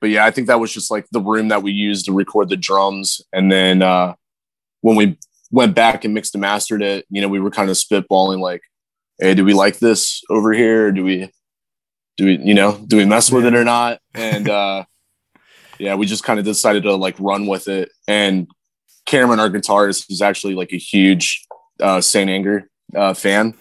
but 0.00 0.10
yeah, 0.10 0.24
I 0.24 0.30
think 0.30 0.46
that 0.46 0.60
was 0.60 0.72
just 0.72 0.90
like 0.90 1.06
the 1.10 1.20
room 1.20 1.48
that 1.48 1.62
we 1.62 1.72
used 1.72 2.06
to 2.06 2.12
record 2.12 2.48
the 2.48 2.56
drums. 2.56 3.20
And 3.32 3.52
then 3.52 3.82
uh, 3.82 4.14
when 4.80 4.96
we 4.96 5.18
went 5.50 5.74
back 5.74 6.04
and 6.04 6.14
mixed 6.14 6.34
and 6.34 6.40
mastered 6.42 6.82
it, 6.82 7.06
you 7.10 7.20
know, 7.20 7.28
we 7.28 7.40
were 7.40 7.50
kind 7.50 7.70
of 7.70 7.76
spitballing 7.76 8.40
like, 8.40 8.62
hey, 9.18 9.34
do 9.34 9.44
we 9.44 9.52
like 9.52 9.78
this 9.78 10.22
over 10.30 10.52
here? 10.52 10.86
Or 10.86 10.92
do 10.92 11.04
we, 11.04 11.30
do 12.16 12.24
we, 12.24 12.38
you 12.38 12.54
know, 12.54 12.82
do 12.86 12.96
we 12.96 13.04
mess 13.04 13.30
with 13.30 13.44
it 13.44 13.54
or 13.54 13.64
not? 13.64 14.00
And 14.14 14.48
uh, 14.48 14.84
yeah, 15.78 15.94
we 15.94 16.06
just 16.06 16.24
kind 16.24 16.38
of 16.38 16.44
decided 16.44 16.82
to 16.84 16.94
like 16.94 17.16
run 17.18 17.46
with 17.46 17.68
it. 17.68 17.90
And 18.08 18.48
Cameron, 19.06 19.40
our 19.40 19.50
guitarist, 19.50 20.10
is 20.10 20.22
actually 20.22 20.54
like 20.54 20.72
a 20.72 20.78
huge 20.78 21.44
uh, 21.80 22.00
Saint 22.00 22.30
Anger 22.30 22.70
uh, 22.94 23.14
fan, 23.14 23.54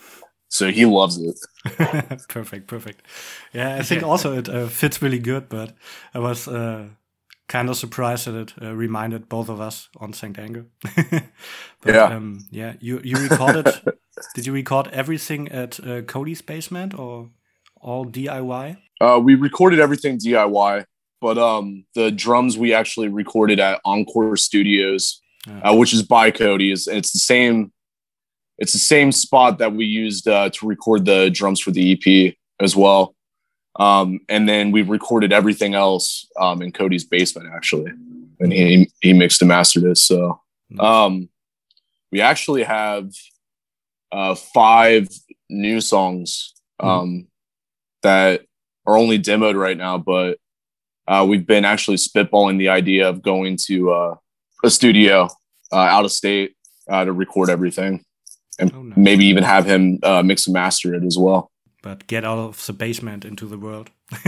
so 0.50 0.72
he 0.72 0.86
loves 0.86 1.18
it. 1.18 1.40
perfect, 2.28 2.68
perfect. 2.68 3.02
Yeah, 3.54 3.76
I 3.76 3.84
think 3.84 4.04
also 4.04 4.38
it 4.38 4.50
uh, 4.50 4.68
fits 4.68 5.02
really 5.02 5.20
good, 5.20 5.48
but 5.48 5.74
I 6.14 6.20
was 6.20 6.48
uh, 6.48 6.88
kind 7.48 7.70
of 7.70 7.78
surprised 7.78 8.28
that 8.28 8.36
it 8.36 8.54
uh, 8.62 8.74
reminded 8.74 9.30
both 9.30 9.50
of 9.50 9.62
us 9.62 9.90
on 9.98 10.14
Saint 10.14 10.40
Anger. 10.40 10.66
but, 11.12 11.24
Yeah. 11.86 12.04
Um, 12.04 12.48
yeah. 12.52 12.74
You 12.80 13.00
you 13.04 13.18
recorded? 13.18 13.68
did 14.36 14.46
you 14.46 14.54
record 14.54 14.88
everything 14.92 15.50
at 15.50 15.80
uh, 15.80 16.02
Cody's 16.02 16.42
basement 16.42 16.98
or 16.98 17.30
all 17.82 18.06
DIY? 18.06 18.78
Uh, 19.02 19.20
we 19.24 19.36
recorded 19.36 19.80
everything 19.80 20.18
DIY, 20.18 20.86
but 21.22 21.38
um, 21.38 21.86
the 21.96 22.12
drums 22.12 22.58
we 22.58 22.74
actually 22.74 23.08
recorded 23.08 23.60
at 23.60 23.80
Encore 23.86 24.36
Studios, 24.36 25.22
uh, 25.48 25.76
which 25.76 25.94
is 25.94 26.04
by 26.04 26.32
Cody's. 26.32 26.88
And 26.88 26.98
it's 26.98 27.12
the 27.12 27.20
same. 27.20 27.72
It's 28.60 28.74
the 28.74 28.80
same 28.80 29.12
spot 29.12 29.58
that 29.60 29.74
we 29.74 29.86
used 29.86 30.28
uh, 30.28 30.50
to 30.50 30.68
record 30.68 31.06
the 31.06 31.30
drums 31.30 31.60
for 31.62 31.72
the 31.72 31.94
EP 31.94 32.36
as 32.60 32.76
well. 32.76 33.16
Um, 33.78 34.20
and 34.28 34.48
then 34.48 34.72
we 34.72 34.82
recorded 34.82 35.32
everything 35.32 35.74
else 35.74 36.28
um, 36.38 36.62
in 36.62 36.74
Cody's 36.74 37.06
basement 37.06 37.48
actually, 37.56 37.92
and 38.40 38.52
he 38.52 38.92
he 39.02 39.14
mixed 39.14 39.42
and 39.42 39.48
mastered 39.48 39.86
it. 39.86 39.98
So 39.98 40.42
Um, 40.78 41.30
we 42.12 42.22
actually 42.22 42.64
have 42.64 43.12
uh, 44.12 44.36
five 44.36 45.08
new 45.50 45.80
songs 45.80 46.54
um, 46.80 47.28
that 48.04 48.42
are 48.86 48.98
only 48.98 49.20
demoed 49.20 49.56
right 49.56 49.78
now, 49.78 49.98
but 49.98 50.38
uh, 51.08 51.26
we've 51.28 51.48
been 51.48 51.66
actually 51.66 51.98
spitballing 51.98 52.58
the 52.58 52.70
idea 52.70 53.08
of 53.08 53.22
going 53.22 53.58
to 53.68 53.92
uh, 53.92 54.16
a 54.64 54.70
studio 54.70 55.30
uh, 55.72 55.76
out 55.76 56.06
of 56.06 56.12
state 56.12 56.56
uh, 56.90 57.06
to 57.06 57.14
record 57.14 57.50
everything 57.50 58.04
and 58.60 58.72
Oh, 58.74 58.84
nice. 58.84 58.98
maybe 58.98 59.26
even 59.26 59.44
have 59.44 59.66
him 59.66 60.00
uh, 60.04 60.22
mix 60.24 60.48
and 60.48 60.54
master 60.54 60.94
it 60.94 61.04
as 61.04 61.18
well. 61.18 61.50
but 61.82 62.08
get 62.08 62.26
out 62.26 62.38
of 62.40 62.66
the 62.66 62.74
basement 62.74 63.24
into 63.26 63.46
the 63.48 63.58
world. 63.58 63.90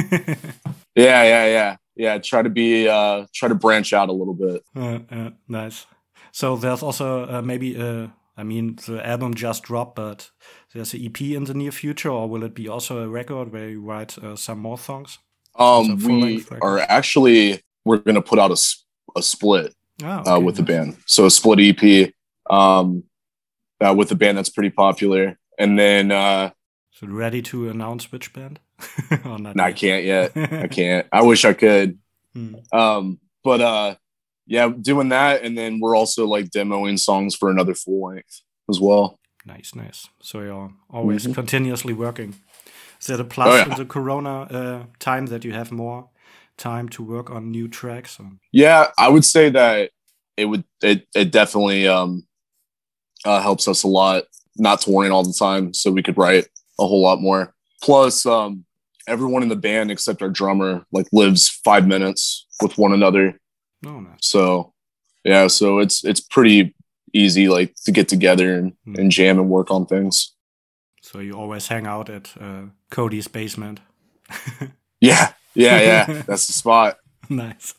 Yeah, 0.96 1.24
yeah, 1.24 1.46
yeah, 1.48 1.76
yeah. 1.96 2.18
Try 2.20 2.42
to 2.42 2.50
be, 2.50 2.88
uh, 2.88 3.26
try 3.34 3.48
to 3.50 3.56
branch 3.56 3.94
out 3.94 4.10
a 4.10 4.14
little 4.14 4.34
bit. 4.34 4.62
Uh, 4.76 5.00
uh, 5.10 5.30
nice. 5.48 5.86
So 6.32 6.56
there's 6.58 6.84
also 6.84 7.26
uh, 7.28 7.42
maybe 7.42 7.78
uh, 7.78 8.08
I 8.38 8.44
mean 8.44 8.76
the 8.88 9.06
album 9.08 9.34
just 9.34 9.64
dropped, 9.64 9.96
but 9.96 10.32
there's 10.74 10.94
an 10.94 11.06
EP 11.06 11.22
in 11.22 11.46
the 11.46 11.54
near 11.54 11.72
future, 11.72 12.10
or 12.10 12.28
will 12.30 12.44
it 12.44 12.54
be 12.54 12.68
also 12.70 13.00
a 13.04 13.08
record 13.08 13.52
where 13.54 13.70
you 13.70 13.82
write 13.82 14.18
uh, 14.18 14.36
some 14.36 14.60
more 14.60 14.78
songs? 14.78 15.20
Um, 15.56 15.98
we 15.98 16.44
are 16.62 16.80
actually 16.80 17.62
we're 17.86 17.98
going 18.04 18.16
to 18.16 18.22
put 18.22 18.40
out 18.40 18.52
a, 18.52 18.58
a 19.18 19.22
split 19.22 19.74
uh, 20.04 20.24
okay, 20.28 20.44
with 20.44 20.56
the 20.56 20.64
band. 20.64 20.98
So 21.06 21.26
a 21.26 21.32
split 21.32 21.60
EP 21.60 22.14
um, 22.50 23.04
uh, 23.84 23.94
with 23.94 24.10
the 24.10 24.16
band 24.16 24.38
that's 24.38 24.50
pretty 24.50 24.70
popular. 24.70 25.38
And 25.58 25.78
then 25.78 26.12
uh, 26.12 26.52
So 26.92 27.08
ready 27.08 27.42
to 27.44 27.70
announce 27.70 28.12
which 28.12 28.34
band? 28.34 28.60
or 29.26 29.38
not 29.40 29.56
no, 29.56 29.64
I 29.64 29.74
can't 29.74 30.04
yet. 30.06 30.32
I 30.36 30.68
can't. 30.68 31.08
I 31.12 31.22
wish 31.24 31.46
I 31.46 31.54
could. 31.54 32.00
Hmm. 32.34 32.56
Um, 32.72 33.20
but 33.44 33.62
uh, 33.62 33.96
yeah, 34.48 34.70
doing 34.70 35.10
that, 35.10 35.44
and 35.44 35.58
then 35.58 35.80
we're 35.80 35.96
also 35.96 36.26
like 36.26 36.46
demoing 36.50 36.98
songs 37.00 37.36
for 37.36 37.50
another 37.50 37.76
full 37.76 38.08
length 38.08 38.42
as 38.70 38.80
well. 38.80 39.20
Nice, 39.46 39.74
nice. 39.76 40.08
So 40.22 40.42
you're 40.42 40.72
always 40.90 41.26
Mhm. 41.26 41.34
continuously 41.36 41.94
working. 41.94 42.36
Is 43.00 43.08
that 43.08 43.20
a 43.20 43.24
plus 43.24 43.48
Oh, 43.50 43.56
yeah. 43.56 43.72
in 43.72 43.78
the 43.78 43.86
Corona 43.86 44.42
uh, 44.44 44.84
time 45.00 45.26
that 45.28 45.44
you 45.44 45.54
have 45.54 45.72
more 45.72 46.10
time 46.58 46.88
to 46.90 47.04
work 47.04 47.30
on 47.32 47.50
new 47.52 47.68
tracks? 47.68 48.20
Or? 48.20 48.32
Yeah, 48.52 48.88
I 48.98 49.10
would 49.10 49.26
say 49.26 49.50
that 49.50 49.92
it 50.38 50.46
would 50.46 50.64
it 50.84 51.08
it 51.16 51.32
definitely 51.32 51.88
um 51.88 52.24
uh, 53.26 53.42
helps 53.42 53.68
us 53.68 53.84
a 53.84 53.88
lot 53.88 54.24
not 54.58 54.82
touring 54.82 55.12
all 55.12 55.24
the 55.24 55.34
time, 55.38 55.74
so 55.74 55.92
we 55.92 56.04
could 56.04 56.18
write 56.18 56.46
a 56.80 56.86
whole 56.86 57.02
lot 57.02 57.22
more. 57.22 57.54
Plus, 57.82 58.26
um, 58.26 58.66
everyone 59.08 59.44
in 59.44 59.50
the 59.50 59.56
band 59.56 59.90
except 59.92 60.22
our 60.22 60.30
drummer 60.30 60.86
like 60.92 61.08
lives 61.12 61.48
five 61.64 61.88
minutes 61.88 62.46
with 62.62 62.78
one 62.78 62.94
another, 62.94 63.40
No, 63.82 64.00
nice. 64.00 64.18
so 64.22 64.74
yeah, 65.24 65.48
so 65.48 65.80
it's 65.80 66.04
it's 66.04 66.20
pretty 66.22 66.76
easy 67.14 67.48
like 67.50 67.74
to 67.86 67.92
get 67.92 68.08
together 68.08 68.54
and, 68.56 68.74
Hmm. 68.86 68.96
and 69.00 69.12
jam 69.12 69.40
and 69.40 69.50
work 69.50 69.72
on 69.72 69.86
things. 69.86 70.34
So 71.02 71.20
you 71.20 71.34
always 71.34 71.68
hang 71.68 71.88
out 71.88 72.10
at 72.10 72.34
uh, 72.40 72.64
Cody's 72.90 73.28
basement. 73.28 73.80
Yeah, 75.00 75.34
yeah, 75.56 75.82
yeah, 75.82 76.06
that's 76.28 76.46
the 76.48 76.54
spot. 76.54 76.98
nice. 77.30 77.74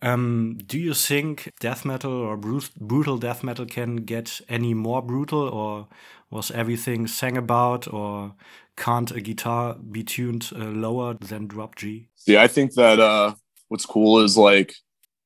Um, 0.00 0.58
do 0.66 0.78
you 0.78 0.94
think 0.94 1.52
death 1.60 1.84
metal 1.84 2.12
or 2.12 2.36
bru- 2.36 2.60
brutal 2.80 3.18
death 3.18 3.42
metal 3.42 3.66
can 3.66 3.96
get 3.96 4.40
any 4.48 4.74
more 4.74 5.02
brutal, 5.02 5.48
or 5.48 5.88
was 6.30 6.50
everything 6.50 7.06
sang 7.06 7.36
about, 7.36 7.92
or 7.92 8.34
can't 8.76 9.10
a 9.10 9.20
guitar 9.20 9.74
be 9.74 10.04
tuned 10.04 10.50
uh, 10.54 10.66
lower 10.66 11.14
than 11.14 11.46
drop 11.48 11.74
G? 11.74 12.08
Yeah, 12.26 12.42
I 12.42 12.46
think 12.46 12.74
that 12.74 13.00
uh, 13.00 13.34
what's 13.68 13.86
cool 13.86 14.20
is 14.20 14.36
like, 14.36 14.74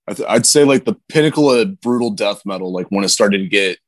I 0.09 0.14
th- 0.14 0.29
I'd 0.29 0.47
say 0.47 0.64
like 0.64 0.85
the 0.85 0.97
pinnacle 1.09 1.50
of 1.50 1.81
brutal 1.81 2.11
death 2.11 2.43
metal, 2.47 2.73
like 2.73 2.87
when 2.88 3.05
it 3.05 3.11
started 3.11 3.38
to 3.38 3.49
get 3.49 3.79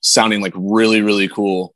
sounding 0.00 0.40
like 0.42 0.52
really, 0.56 1.00
really 1.00 1.28
cool, 1.28 1.74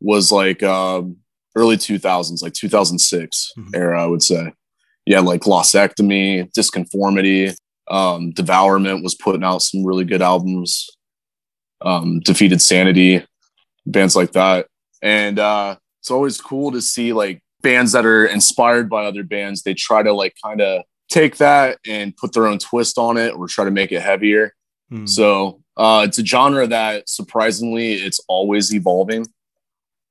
was 0.00 0.32
like 0.32 0.62
um, 0.62 1.18
early 1.54 1.76
2000s, 1.76 2.42
like 2.42 2.54
2006 2.54 3.52
Mhm. 3.58 3.70
era, 3.74 4.02
I 4.02 4.06
would 4.06 4.22
say. 4.22 4.52
Yeah, 5.06 5.20
like 5.20 5.42
Glossectomy, 5.42 6.50
Disconformity, 6.52 7.52
um, 7.90 8.30
Devourment 8.30 9.02
was 9.02 9.14
putting 9.14 9.44
out 9.44 9.62
some 9.62 9.84
really 9.84 10.04
good 10.04 10.22
albums. 10.22 10.88
Um, 11.82 12.20
Defeated 12.20 12.60
Sanity, 12.60 13.24
bands 13.86 14.14
like 14.14 14.32
that, 14.32 14.66
and 15.02 15.38
uh, 15.38 15.76
it's 16.00 16.10
always 16.10 16.40
cool 16.40 16.72
to 16.72 16.80
see 16.80 17.12
like 17.12 17.42
bands 17.62 17.92
that 17.92 18.06
are 18.06 18.26
inspired 18.26 18.88
by 18.88 19.04
other 19.04 19.22
bands 19.22 19.62
they 19.62 19.74
try 19.74 20.02
to 20.02 20.12
like 20.12 20.34
kind 20.42 20.60
of 20.60 20.82
take 21.10 21.36
that 21.36 21.78
and 21.86 22.16
put 22.16 22.32
their 22.32 22.46
own 22.46 22.58
twist 22.58 22.96
on 22.98 23.16
it 23.18 23.34
or 23.34 23.46
try 23.46 23.64
to 23.64 23.70
make 23.70 23.92
it 23.92 24.00
heavier 24.02 24.54
Hmm. 24.90 25.06
so 25.06 25.62
uh 25.76 26.04
it's 26.08 26.18
a 26.18 26.24
genre 26.26 26.66
that 26.66 27.08
surprisingly 27.08 27.92
it's 27.92 28.18
always 28.26 28.74
evolving 28.74 29.24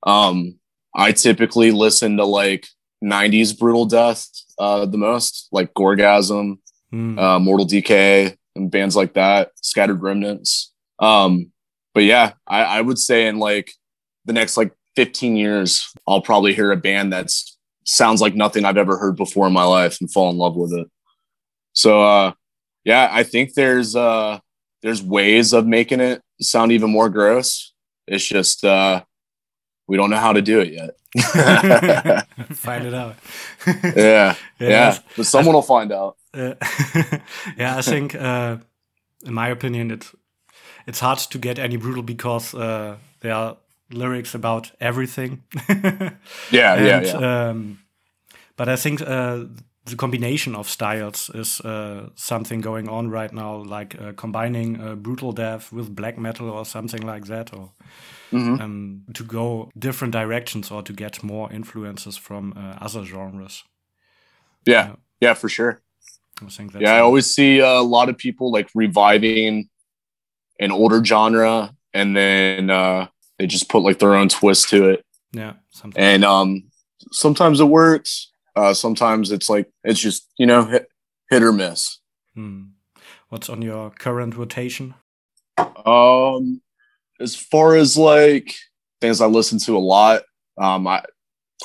um 0.08 0.58
i 0.96 1.12
typically 1.12 1.72
listen 1.72 2.16
to 2.16 2.24
like 2.24 2.66
90s 3.04 3.58
brutal 3.58 3.86
death 3.86 4.26
uh 4.58 4.86
the 4.86 4.98
most 4.98 5.50
like 5.52 5.74
gorgasm 5.74 6.60
Hmm. 6.92 7.20
uh, 7.20 7.40
Mortal 7.40 7.66
Decay, 7.66 8.36
and 8.56 8.72
bands 8.72 8.96
like 8.96 9.14
that, 9.14 9.52
Scattered 9.62 10.02
Remnants. 10.02 10.72
Um, 11.00 11.52
but 11.94 12.04
yeah, 12.04 12.34
I, 12.48 12.64
I 12.64 12.82
would 12.82 12.98
say 13.00 13.28
in 13.28 13.40
like 13.40 13.72
the 14.26 14.34
next 14.34 14.58
like 14.58 14.74
15 14.96 15.36
years, 15.38 15.92
I'll 16.08 16.22
probably 16.22 16.54
hear 16.54 16.72
a 16.72 16.78
band 16.78 17.14
that's 17.14 17.58
sounds 17.86 18.22
like 18.22 18.36
nothing 18.36 18.66
I've 18.66 18.78
ever 18.78 18.98
heard 18.98 19.16
before 19.16 19.48
in 19.48 19.54
my 19.54 19.64
life 19.64 20.00
and 20.02 20.12
fall 20.12 20.30
in 20.30 20.38
love 20.38 20.56
with 20.56 20.74
it. 20.74 20.88
So 21.74 22.02
uh, 22.04 22.34
yeah, 22.84 23.10
I 23.12 23.24
think 23.24 23.54
there's 23.54 23.96
uh, 23.96 24.40
there's 24.82 25.02
ways 25.04 25.54
of 25.54 25.66
making 25.68 26.00
it 26.00 26.22
sound 26.42 26.72
even 26.72 26.90
more 26.92 27.10
gross. 27.10 27.74
It's 28.08 28.26
just 28.26 28.64
uh, 28.66 29.04
we 29.88 29.96
don't 29.98 30.10
know 30.10 30.18
how 30.18 30.34
to 30.34 30.42
do 30.42 30.60
it 30.60 30.74
yet. 30.74 30.92
Find 32.56 32.86
it 32.86 32.94
out. 32.94 33.16
yeah, 33.66 33.84
yeah, 33.96 34.36
Yes. 34.60 35.00
but 35.18 35.26
someone 35.26 35.56
will 35.56 35.62
find 35.62 35.92
out. 35.92 36.18
Uh, 36.34 36.54
yeah, 37.58 37.78
I 37.78 37.82
think, 37.82 38.16
uh, 38.16 38.58
in 39.26 39.34
my 39.34 39.50
opinion, 39.50 39.92
it 39.92 40.12
it's 40.88 41.00
hard 41.00 41.20
to 41.20 41.40
get 41.40 41.60
any 41.60 41.78
brutal 41.78 42.04
because 42.04 42.54
uh, 42.54 42.98
there 43.20 43.34
are 43.34 43.58
lyrics 43.92 44.36
about 44.36 44.72
everything. 44.80 45.44
Yeah, 46.52 46.76
And, 46.78 46.86
yeah, 46.88 47.02
yeah. 47.20 47.50
Um, 47.50 47.80
but 48.58 48.68
I 48.68 48.76
think 48.76 49.02
uh, 49.02 49.46
the 49.86 49.96
combination 49.96 50.56
of 50.56 50.68
styles 50.70 51.30
is 51.34 51.62
uh, 51.62 52.10
something 52.16 52.62
going 52.62 52.90
on 52.90 53.10
right 53.12 53.34
now, 53.34 53.56
like 53.80 53.96
uh, 54.02 54.14
combining 54.16 54.82
uh, 54.82 54.96
brutal 54.96 55.32
death 55.32 55.72
with 55.72 55.96
black 55.96 56.18
metal 56.18 56.50
or 56.50 56.66
something 56.66 57.02
like 57.06 57.26
that, 57.26 57.54
or 57.54 57.72
Mhm. 58.32 58.62
um, 58.62 59.02
to 59.14 59.24
go 59.24 59.70
different 59.74 60.14
directions 60.14 60.72
or 60.72 60.84
to 60.84 60.94
get 60.94 61.24
more 61.24 61.52
influences 61.54 62.18
from 62.18 62.54
uh, 62.56 62.86
other 62.86 63.04
genres. 63.06 63.64
yeah, 64.68 64.96
yeah, 65.22 65.36
for 65.36 65.50
sure. 65.50 65.82
I 66.42 66.50
think 66.50 66.74
Yeah, 66.80 66.96
I 66.96 67.00
always 67.00 67.34
see 67.34 67.60
a 67.60 67.80
lot 67.82 68.10
of 68.10 68.18
people 68.18 68.52
like 68.52 68.70
reviving 68.76 69.70
an 70.60 70.72
older 70.72 71.04
genre, 71.04 71.74
and 71.94 72.16
then 72.16 72.70
uh, 72.70 73.08
they 73.38 73.48
just 73.48 73.70
put 73.70 73.80
like 73.80 74.00
their 74.00 74.16
own 74.16 74.30
twist 74.30 74.70
to 74.70 74.90
it. 74.90 75.06
yeah 75.32 75.54
something. 75.72 76.02
And 76.02 76.24
um, 76.24 76.64
sometimes 77.12 77.60
it 77.60 77.66
works. 77.66 78.32
Uh, 78.56 78.74
sometimes 78.74 79.32
it's 79.32 79.50
like 79.50 79.72
it's 79.84 80.00
just 80.00 80.28
you 80.38 80.46
know 80.46 80.66
hit, 80.66 80.88
hit 81.30 81.44
or 81.44 81.52
miss. 81.52 82.00
Hmm. 82.34 82.64
What's 83.30 83.50
on 83.50 83.62
your 83.62 83.92
current 83.92 84.36
rotation? 84.36 84.96
Um, 85.58 86.62
as 87.20 87.36
far 87.36 87.76
as 87.76 87.98
like 87.98 88.56
things 89.02 89.22
I 89.22 89.28
listen 89.28 89.60
to 89.60 89.78
a 89.78 89.80
lot, 89.80 90.24
um, 90.58 90.88
I 90.88 91.04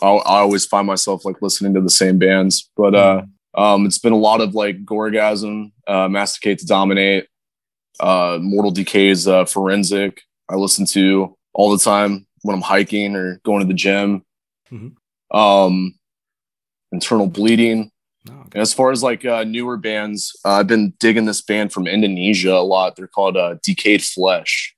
I, 0.02 0.09
I 0.09 0.38
always 0.40 0.66
find 0.66 0.87
myself 0.87 1.25
like 1.25 1.43
listening 1.43 1.75
to 1.75 1.81
the 1.81 1.90
same 1.90 2.19
bands, 2.19 2.71
but 2.76 2.95
uh, 2.95 3.23
um, 3.56 3.87
it's 3.87 3.99
been 3.99 4.12
a 4.12 4.18
lot 4.18 4.40
of 4.40 4.54
like 4.54 4.84
Gorgasm, 4.84 5.73
uh, 5.87 6.08
Masticate 6.08 6.58
to 6.58 6.66
Dominate, 6.66 7.26
uh, 8.00 8.38
Mortal 8.40 8.70
Decay's 8.70 9.28
uh, 9.28 9.44
Forensic. 9.44 10.23
I 10.49 10.56
listen 10.56 10.87
to 10.87 11.37
all 11.52 11.70
the 11.70 11.82
time 11.82 12.26
when 12.42 12.56
I'm 12.56 12.62
hiking 12.62 13.16
or 13.16 13.40
going 13.44 13.61
to 13.61 13.66
the 13.66 13.75
gym. 13.75 14.25
Mhm. 14.70 14.94
Um, 15.30 15.94
Internal 16.92 17.26
Bleeding. 17.26 17.90
Oh, 18.30 18.34
okay. 18.46 18.61
As 18.61 18.73
far 18.73 18.90
as 18.90 19.02
like 19.02 19.25
uh, 19.25 19.44
newer 19.44 19.76
bands, 19.76 20.38
uh, 20.44 20.52
I've 20.52 20.66
been 20.66 20.94
digging 21.00 21.26
this 21.26 21.42
band 21.42 21.73
from 21.73 21.87
Indonesia 21.87 22.52
a 22.54 22.62
lot. 22.62 22.96
They're 22.96 23.06
called 23.06 23.37
uh, 23.37 23.56
Decayed 23.62 24.02
Flesh, 24.02 24.75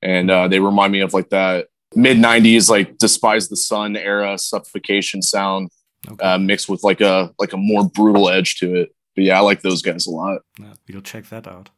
and 0.00 0.30
uh, 0.30 0.48
they 0.48 0.60
remind 0.60 0.92
me 0.92 1.00
of 1.00 1.12
like 1.12 1.28
that 1.30 1.66
mid 1.94 2.16
'90s 2.16 2.70
like 2.70 2.98
Despise 2.98 3.48
the 3.48 3.56
Sun 3.56 3.96
era 3.96 4.38
suffocation 4.38 5.22
sound, 5.22 5.70
Okay. 6.08 6.24
uh, 6.24 6.38
mixed 6.38 6.68
with 6.68 6.82
like 6.82 7.00
a 7.00 7.32
like 7.38 7.52
a 7.52 7.56
more 7.56 7.88
brutal 7.88 8.28
edge 8.28 8.56
to 8.56 8.74
it. 8.74 8.94
But 9.14 9.24
yeah, 9.24 9.38
I 9.38 9.40
like 9.40 9.62
those 9.62 9.82
guys 9.82 10.06
a 10.06 10.10
lot. 10.10 10.42
Yeah, 10.58 10.74
we'll 10.88 11.02
check 11.02 11.28
that 11.28 11.46
out. 11.46 11.70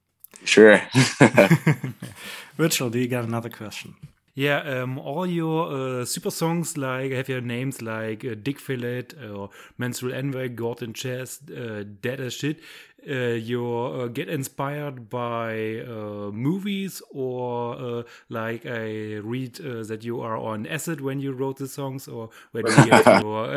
Sure. 0.44 0.80
Rachel, 2.56 2.90
do 2.90 2.98
you 2.98 3.08
got 3.08 3.24
another 3.24 3.48
question? 3.48 3.94
Yeah, 4.34 4.60
um, 4.60 4.98
all 4.98 5.26
your 5.26 6.00
uh, 6.00 6.04
super 6.06 6.30
songs 6.30 6.78
like 6.78 7.12
have 7.12 7.28
your 7.28 7.42
names 7.42 7.82
like 7.82 8.24
uh, 8.24 8.34
Dick 8.42 8.58
Fillet 8.58 9.08
or 9.30 9.50
Menstrual 9.76 10.14
Envy, 10.14 10.48
Gored 10.48 10.82
in 10.82 10.94
Chest, 10.94 11.50
uh, 11.50 11.84
Dead 12.00 12.18
as 12.18 12.32
Shit. 12.32 12.60
Uh, 13.06 13.34
you 13.34 13.66
uh, 13.76 14.06
get 14.06 14.28
inspired 14.28 15.10
by 15.10 15.80
uh, 15.80 16.30
movies 16.32 17.02
or 17.10 17.74
uh, 17.76 18.02
like 18.30 18.64
I 18.64 19.16
read 19.16 19.60
uh, 19.60 19.82
that 19.84 20.02
you 20.02 20.20
are 20.22 20.36
on 20.38 20.66
acid 20.66 21.00
when 21.00 21.20
you 21.20 21.32
wrote 21.32 21.58
the 21.58 21.68
songs 21.68 22.08
or 22.08 22.30
where 22.52 22.62
do 22.62 22.72
you 22.72 22.86
get 22.86 23.06
your 23.22 23.56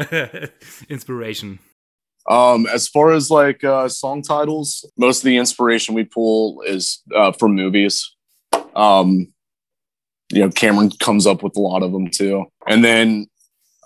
inspiration? 0.89 1.59
Um, 2.29 2.65
as 2.67 2.87
far 2.87 3.11
as 3.11 3.29
like 3.29 3.63
uh, 3.63 3.87
song 3.87 4.23
titles, 4.23 4.83
most 4.97 5.19
of 5.19 5.25
the 5.25 5.37
inspiration 5.37 5.95
we 5.95 6.03
pull 6.03 6.61
is 6.63 7.01
uh, 7.15 7.31
from 7.31 7.55
movies. 7.55 8.15
Um, 8.75 9.31
you 10.31 10.41
know, 10.41 10.49
Cameron 10.49 10.91
comes 10.99 11.27
up 11.27 11.43
with 11.43 11.55
a 11.55 11.61
lot 11.61 11.83
of 11.83 11.91
them 11.91 12.09
too. 12.09 12.45
And 12.67 12.83
then 12.83 13.27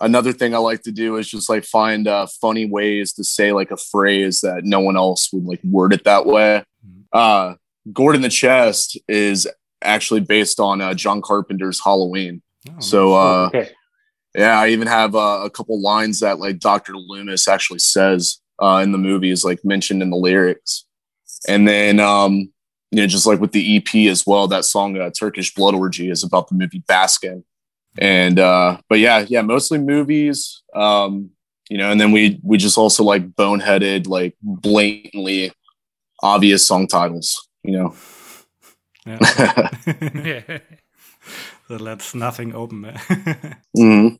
another 0.00 0.32
thing 0.32 0.54
I 0.54 0.58
like 0.58 0.82
to 0.82 0.92
do 0.92 1.16
is 1.16 1.28
just 1.28 1.48
like 1.48 1.64
find 1.64 2.08
uh, 2.08 2.26
funny 2.40 2.66
ways 2.66 3.12
to 3.14 3.24
say 3.24 3.52
like 3.52 3.70
a 3.70 3.76
phrase 3.76 4.40
that 4.40 4.64
no 4.64 4.80
one 4.80 4.96
else 4.96 5.32
would 5.32 5.44
like 5.44 5.62
word 5.64 5.92
it 5.92 6.04
that 6.04 6.26
way. 6.26 6.64
Uh, 7.12 7.54
Gored 7.92 8.16
in 8.16 8.22
the 8.22 8.28
Chest 8.28 8.98
is 9.08 9.46
actually 9.82 10.20
based 10.20 10.60
on 10.60 10.80
uh, 10.80 10.94
John 10.94 11.22
Carpenter's 11.22 11.82
Halloween. 11.82 12.42
Oh, 12.68 12.80
So, 12.80 13.14
uh, 13.14 13.46
okay. 13.48 13.70
yeah, 14.34 14.58
I 14.60 14.68
even 14.68 14.86
have 14.86 15.14
uh, 15.14 15.42
a 15.44 15.50
couple 15.50 15.80
lines 15.80 16.20
that 16.20 16.38
like 16.38 16.58
Dr. 16.58 16.94
Loomis 16.96 17.48
actually 17.48 17.78
says 17.78 18.40
uh, 18.62 18.80
in 18.82 18.92
the 18.92 18.98
movies, 18.98 19.44
like 19.44 19.64
mentioned 19.64 20.02
in 20.02 20.10
the 20.10 20.16
lyrics. 20.16 20.86
And 21.48 21.66
then, 21.66 22.00
um, 22.00 22.52
you 22.90 23.00
know, 23.00 23.06
just 23.06 23.26
like 23.26 23.40
with 23.40 23.52
the 23.52 23.76
EP 23.76 24.10
as 24.10 24.26
well, 24.26 24.48
that 24.48 24.64
song 24.64 24.98
uh, 24.98 25.10
"Turkish 25.10 25.54
Blood 25.54 25.74
Orgy" 25.74 26.10
is 26.10 26.22
about 26.24 26.48
the 26.48 26.54
movie 26.54 26.82
Baskin. 26.88 27.44
And 27.98 28.38
uh, 28.38 28.78
but 28.88 28.98
yeah, 28.98 29.24
yeah, 29.28 29.42
mostly 29.42 29.78
movies. 29.78 30.62
Um, 30.74 31.30
you 31.68 31.78
know, 31.78 31.90
and 31.90 32.00
then 32.00 32.12
we 32.12 32.40
we 32.42 32.56
just 32.58 32.78
also 32.78 33.04
like 33.04 33.30
boneheaded, 33.30 34.06
like 34.08 34.34
blatantly 34.42 35.52
obvious 36.22 36.66
song 36.66 36.86
titles. 36.88 37.48
You 37.62 37.72
know, 37.72 37.94
yeah. 39.06 39.18
yeah. 40.24 40.58
so 41.68 41.78
that's 41.78 42.14
nothing 42.14 42.54
open. 42.54 42.80
man. 42.82 43.00
Mhm. 43.76 44.16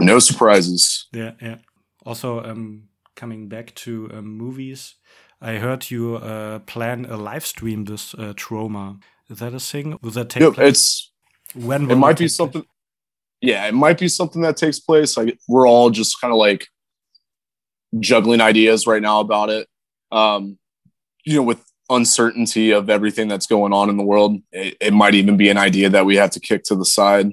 no 0.00 0.18
surprises. 0.18 1.08
yeah, 1.12 1.32
yeah. 1.40 1.56
Also, 2.04 2.42
um, 2.42 2.84
coming 3.16 3.48
back 3.48 3.74
to 3.74 4.10
um, 4.14 4.26
movies, 4.38 4.94
I 5.40 5.54
heard 5.54 5.90
you 5.90 6.16
uh, 6.16 6.58
plan 6.60 7.04
a 7.06 7.16
live 7.16 7.46
stream 7.46 7.84
this 7.84 8.14
uh, 8.14 8.32
Troma. 8.34 9.00
Is 9.30 9.38
that 9.38 9.54
a 9.54 9.60
thing? 9.60 9.98
Will 10.02 10.10
that 10.12 10.30
take 10.30 10.42
Yep, 10.42 10.54
place? 10.54 10.68
it's 10.68 11.12
when 11.54 11.90
it 11.90 11.94
might 11.96 12.12
be 12.18 12.24
take 12.24 12.36
place? 12.36 12.36
something 12.36 12.64
yeah 13.40 13.66
it 13.66 13.72
might 13.74 13.98
be 13.98 14.08
something 14.08 14.42
that 14.42 14.56
takes 14.56 14.80
place 14.80 15.16
like 15.16 15.38
we're 15.48 15.66
all 15.66 15.90
just 15.90 16.20
kind 16.20 16.32
of 16.32 16.38
like 16.38 16.66
juggling 18.00 18.40
ideas 18.40 18.86
right 18.86 19.00
now 19.00 19.20
about 19.20 19.48
it 19.48 19.66
um 20.12 20.58
you 21.24 21.36
know 21.36 21.42
with 21.42 21.64
uncertainty 21.88 22.70
of 22.72 22.90
everything 22.90 23.28
that's 23.28 23.46
going 23.46 23.72
on 23.72 23.88
in 23.88 23.96
the 23.96 24.02
world 24.02 24.36
it, 24.52 24.76
it 24.80 24.92
might 24.92 25.14
even 25.14 25.36
be 25.36 25.48
an 25.48 25.56
idea 25.56 25.88
that 25.88 26.04
we 26.04 26.16
have 26.16 26.30
to 26.30 26.40
kick 26.40 26.64
to 26.64 26.74
the 26.74 26.84
side 26.84 27.32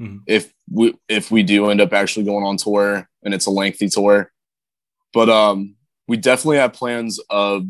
Mhm. 0.00 0.22
if 0.26 0.52
we 0.70 0.92
if 1.08 1.30
we 1.30 1.42
do 1.44 1.70
end 1.70 1.80
up 1.80 1.92
actually 1.92 2.24
going 2.26 2.44
on 2.44 2.56
tour 2.56 3.08
and 3.22 3.32
it's 3.32 3.46
a 3.46 3.50
lengthy 3.50 3.88
tour 3.88 4.30
but 5.12 5.30
um 5.30 5.76
we 6.08 6.16
definitely 6.16 6.58
have 6.58 6.72
plans 6.72 7.18
of 7.30 7.64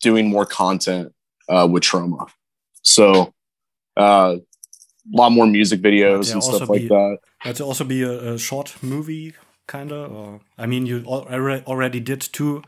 doing 0.00 0.28
more 0.28 0.46
content 0.46 1.12
uh 1.48 1.66
with 1.70 1.82
Troma 1.82 2.28
so 2.82 3.32
uh 3.96 4.36
a 5.12 5.16
lot 5.16 5.30
more 5.32 5.46
music 5.46 5.80
videos 5.82 6.32
and 6.32 6.42
stuff 6.42 6.68
like 6.68 6.82
be- 6.82 6.88
that 6.88 7.18
to 7.56 7.62
also 7.64 7.84
be 7.84 8.02
a, 8.02 8.34
a 8.34 8.38
short 8.38 8.74
movie, 8.82 9.34
kind 9.66 9.92
of. 9.92 10.10
Or 10.10 10.40
I 10.56 10.64
mean, 10.64 10.86
you 10.86 11.04
al- 11.06 11.28
already 11.66 12.00
did 12.00 12.22
two 12.32 12.62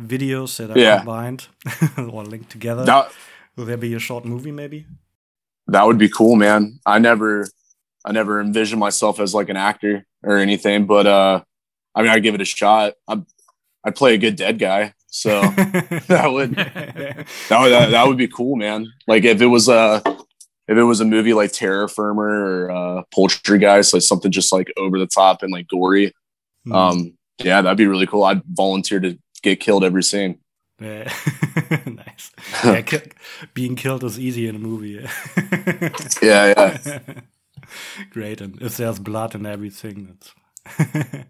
videos 0.00 0.56
that 0.56 0.70
are 0.70 0.78
Yeah. 0.78 0.96
combined 0.98 1.48
or 1.98 2.24
linked 2.24 2.48
together. 2.50 2.84
that 2.86 3.12
Will 3.54 3.66
there 3.66 3.76
be 3.76 3.92
a 3.94 3.98
short 3.98 4.24
movie, 4.24 4.50
maybe? 4.50 4.86
that 5.66 5.86
would 5.86 5.96
be 5.98 6.08
cool 6.10 6.36
man 6.36 6.78
i 6.84 6.98
never 6.98 7.46
i 8.04 8.12
never 8.12 8.38
envisioned 8.40 8.78
myself 8.80 9.18
as 9.18 9.32
like 9.34 9.48
an 9.48 9.56
actor 9.56 10.04
or 10.22 10.36
anything 10.36 10.84
but 10.86 11.06
uh 11.06 11.40
i 11.94 12.02
mean 12.02 12.10
i'd 12.10 12.22
give 12.22 12.34
it 12.34 12.40
a 12.42 12.44
shot 12.44 12.92
i 13.08 13.14
i'd 13.84 13.94
play 13.96 14.14
a 14.14 14.18
good 14.18 14.36
dead 14.36 14.58
guy 14.58 14.92
so 15.06 15.40
that 16.08 16.28
would 16.32 16.54
that 16.56 17.60
would 17.60 17.72
that, 17.72 18.06
would 18.06 18.16
be 18.16 18.28
cool 18.28 18.56
man 18.56 18.86
like 19.06 19.24
if 19.24 19.40
it 19.40 19.46
was 19.46 19.68
a 19.68 20.02
if 20.66 20.76
it 20.78 20.82
was 20.82 21.00
a 21.00 21.04
movie 21.04 21.34
like 21.34 21.52
terror 21.52 21.86
firmer 21.88 22.28
or 22.66 22.70
uh 22.70 23.02
Poultrygeist 23.14 23.92
like 23.92 24.02
something 24.02 24.30
just 24.32 24.52
like 24.52 24.72
over 24.76 24.98
the 24.98 25.06
top 25.06 25.42
and 25.42 25.52
like 25.52 25.68
gory 25.68 26.12
Hmm. 26.66 26.72
um 26.72 27.12
yeah 27.42 27.60
that'd 27.62 27.76
be 27.76 27.86
really 27.86 28.06
cool 28.06 28.24
i'd 28.24 28.42
volunteer 28.44 28.98
to 29.00 29.18
get 29.42 29.60
killed 29.60 29.84
every 29.84 30.02
scene 30.02 30.38
Yeah. 30.80 31.12
nice. 31.86 32.32
Yeah, 32.64 32.80
ki- 32.82 33.12
being 33.52 33.76
killed 33.76 34.02
is 34.04 34.18
easy 34.18 34.48
in 34.48 34.56
a 34.56 34.58
movie. 34.58 35.06
yeah 36.22 36.54
yeah 36.56 37.02
Great, 38.10 38.40
and 38.40 38.60
if 38.62 38.76
there's 38.76 38.98
blood 38.98 39.34
and 39.34 39.46
everything, 39.46 40.16
that's 40.76 41.24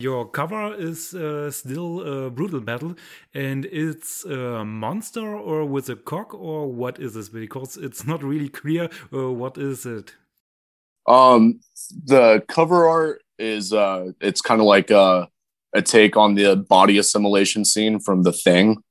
Your 0.00 0.26
cover 0.26 0.74
is 0.74 1.14
uh, 1.14 1.50
still 1.50 2.00
uh, 2.00 2.30
Brutal 2.30 2.60
Battle, 2.60 2.94
and 3.34 3.66
it's 3.66 4.24
a 4.24 4.64
monster 4.64 5.36
or 5.36 5.66
with 5.66 5.90
a 5.90 5.96
cock, 5.96 6.32
or 6.32 6.72
what 6.72 6.98
is 6.98 7.12
this? 7.12 7.28
Because 7.28 7.76
it's 7.76 8.06
not 8.06 8.22
really 8.22 8.48
clear 8.48 8.88
uh, 9.12 9.30
what 9.30 9.58
is 9.58 9.84
it. 9.84 10.14
Um, 11.06 11.60
the 12.06 12.42
cover 12.48 12.88
art 12.88 13.22
is 13.38 13.74
uh, 13.74 14.12
it's 14.22 14.40
kind 14.40 14.62
of 14.62 14.66
like 14.66 14.90
uh, 14.90 15.26
a 15.74 15.82
take 15.82 16.16
on 16.16 16.34
the 16.34 16.56
body 16.56 16.96
assimilation 16.96 17.66
scene 17.66 18.00
from 18.00 18.22
The 18.22 18.32
Thing, 18.32 18.82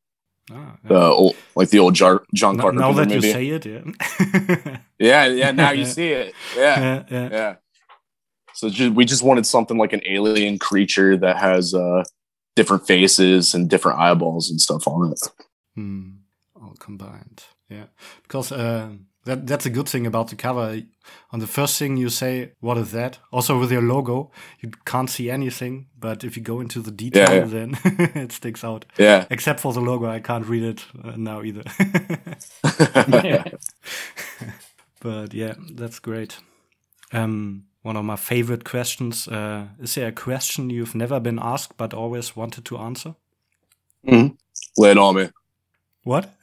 ah, 0.51 0.77
the 0.83 1.01
old, 1.01 1.35
like 1.55 1.69
the 1.69 1.79
old 1.79 1.95
Jar- 1.95 2.23
John 2.35 2.59
Carpenter 2.59 2.81
now 2.81 2.93
that 2.93 3.09
you 3.09 3.21
say 3.23 3.47
it, 3.47 3.65
yeah, 3.65 4.77
yeah, 4.99 5.25
yeah. 5.25 5.51
Now 5.53 5.71
you 5.71 5.85
see 5.85 6.09
it. 6.09 6.35
Yeah, 6.55 6.79
yeah, 6.79 7.03
yeah. 7.09 7.29
yeah. 7.31 7.55
So 8.59 8.69
ju- 8.69 8.91
we 8.91 9.05
just 9.05 9.23
wanted 9.23 9.45
something 9.45 9.77
like 9.77 9.93
an 9.93 10.01
alien 10.05 10.59
creature 10.59 11.15
that 11.15 11.37
has 11.37 11.73
uh, 11.73 12.03
different 12.57 12.85
faces 12.85 13.53
and 13.53 13.69
different 13.69 13.99
eyeballs 13.99 14.49
and 14.49 14.59
stuff 14.59 14.85
on 14.85 15.11
it. 15.13 15.19
Hmm. 15.75 16.09
combined. 16.77 17.43
Yeah, 17.69 17.85
because 18.23 18.51
uh, 18.51 18.89
that 19.23 19.47
that's 19.47 19.65
a 19.65 19.69
good 19.69 19.87
thing 19.87 20.05
about 20.07 20.27
the 20.27 20.35
cover. 20.35 20.81
On 21.31 21.39
the 21.39 21.47
first 21.47 21.79
thing 21.79 21.95
you 21.95 22.09
say, 22.09 22.51
"What 22.59 22.77
is 22.77 22.91
that?" 22.91 23.19
Also 23.31 23.57
with 23.57 23.71
your 23.71 23.81
logo, 23.81 24.31
you 24.59 24.71
can't 24.85 25.09
see 25.09 25.31
anything, 25.31 25.87
but 25.97 26.23
if 26.23 26.35
you 26.35 26.43
go 26.43 26.59
into 26.59 26.81
the 26.81 26.91
detail, 26.91 27.29
Yeah, 27.29 27.45
yeah. 27.45 27.45
then 27.45 27.77
it 28.23 28.31
sticks 28.33 28.63
out. 28.63 28.85
Yeah. 28.97 29.25
Except 29.29 29.59
for 29.61 29.71
the 29.73 29.81
logo, 29.81 30.07
I 30.15 30.19
can't 30.19 30.45
read 30.49 30.63
it 30.63 30.85
uh, 31.01 31.15
now 31.15 31.43
either. 31.43 31.63
but 34.99 35.33
yeah, 35.33 35.53
that's 35.77 35.99
great. 35.99 36.39
Um, 37.13 37.68
one 37.81 37.95
of 37.97 38.05
my 38.05 38.15
favorite 38.15 38.63
questions: 38.63 39.27
uh, 39.27 39.67
Is 39.81 39.95
there 39.95 40.07
a 40.07 40.11
question 40.11 40.69
you've 40.69 40.95
never 40.95 41.19
been 41.19 41.39
asked 41.39 41.77
but 41.77 41.93
always 41.93 42.35
wanted 42.35 42.65
to 42.65 42.77
answer? 42.77 43.15
Lay 44.77 44.91
it 44.91 44.97
on 44.97 45.15
me. 45.15 45.29
What? 46.03 46.33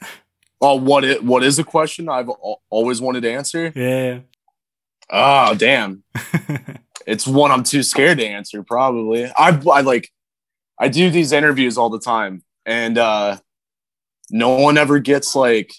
Oh, 0.60 0.76
what 0.76 1.04
it 1.04 1.22
what 1.24 1.42
is 1.42 1.58
a 1.58 1.64
question 1.64 2.08
I've 2.08 2.28
always 2.70 3.00
wanted 3.00 3.22
to 3.22 3.32
answer? 3.32 3.72
Yeah. 3.74 4.20
Oh, 5.10 5.54
damn. 5.54 6.02
It's 7.06 7.26
one 7.26 7.52
I'm 7.52 7.62
too 7.62 7.84
scared 7.84 8.18
to 8.18 8.26
answer. 8.26 8.62
Probably. 8.64 9.26
I 9.26 9.60
I 9.72 9.80
like 9.82 10.10
I 10.78 10.88
do 10.88 11.08
these 11.08 11.32
interviews 11.32 11.78
all 11.78 11.88
the 11.88 12.00
time, 12.00 12.42
and 12.66 12.98
uh, 12.98 13.38
no 14.30 14.50
one 14.58 14.76
ever 14.76 14.98
gets 14.98 15.36
like 15.36 15.72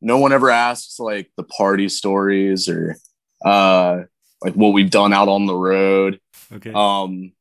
no 0.00 0.18
one 0.18 0.32
ever 0.32 0.50
asks 0.50 1.00
like 1.00 1.30
the 1.36 1.42
party 1.42 1.88
stories 1.88 2.68
or 2.68 2.96
uh 3.44 4.02
like 4.42 4.54
what 4.54 4.72
we've 4.72 4.90
done 4.90 5.12
out 5.12 5.28
on 5.28 5.46
the 5.46 5.54
road. 5.54 6.20
okay. 6.52 6.72
Um, 6.74 7.32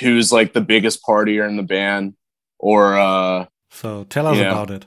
who's 0.00 0.32
like 0.32 0.52
the 0.52 0.60
biggest 0.60 1.00
partier 1.06 1.46
in 1.48 1.56
the 1.56 1.62
band, 1.62 2.14
or 2.58 2.98
uh, 2.98 3.46
so 3.70 4.04
tell 4.04 4.26
us 4.26 4.36
yeah. 4.38 4.50
about 4.50 4.70
it. 4.70 4.86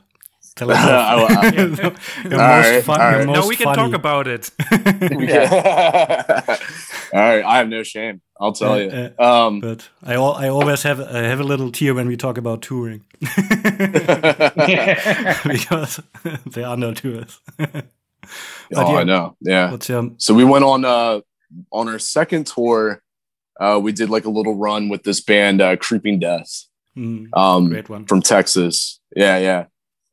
Tell 0.56 0.70
us 0.72 0.76
I- 0.78 1.50
your, 1.54 1.62
I- 1.62 1.70
your 2.28 2.40
All 2.40 2.56
most 2.56 2.68
right, 2.68 2.84
fun. 2.84 3.00
all 3.00 3.10
Your 3.10 3.18
right. 3.20 3.26
most 3.26 3.36
no, 3.42 3.46
we 3.48 3.56
can 3.56 3.64
funny. 3.64 3.76
talk 3.82 3.92
about 3.94 4.26
it. 4.26 4.50
all 7.12 7.20
right, 7.20 7.44
I 7.44 7.58
have 7.58 7.68
no 7.68 7.82
shame. 7.84 8.20
I'll 8.40 8.52
tell 8.52 8.72
Uh, 8.72 8.76
you. 8.78 8.90
uh, 9.18 9.46
Um, 9.46 9.60
but 9.60 9.88
I 10.02 10.14
al 10.14 10.32
I 10.34 10.48
always 10.48 10.82
have 10.82 11.00
I 11.00 11.22
have 11.22 11.40
a 11.40 11.44
little 11.44 11.70
tear 11.72 11.94
when 11.94 12.06
we 12.08 12.16
talk 12.16 12.38
about 12.38 12.62
touring 12.62 13.04
because 15.44 16.00
there 16.46 16.66
are 16.66 16.76
no 16.76 16.92
tours. 16.94 17.40
Oh, 17.60 18.92
yeah, 18.92 18.98
I 19.00 19.04
know. 19.04 19.36
Yeah. 19.40 19.70
What's 19.70 19.88
your 19.88 20.10
So 20.18 20.34
we 20.34 20.44
went 20.44 20.64
on 20.64 20.84
uh 20.84 21.20
on 21.72 21.88
our 21.88 21.98
second 21.98 22.46
tour. 22.46 23.02
Uh, 23.60 23.80
we 23.82 23.92
did 23.92 24.08
like 24.08 24.24
a 24.24 24.30
little 24.30 24.54
run 24.54 24.88
with 24.88 25.02
this 25.02 25.20
band, 25.20 25.60
uh, 25.60 25.76
Creeping 25.76 26.20
Death, 26.20 26.64
mm, 26.96 27.26
um, 27.36 28.06
from 28.06 28.22
Texas. 28.22 29.00
Yeah, 29.16 29.38
yeah. 29.38 29.64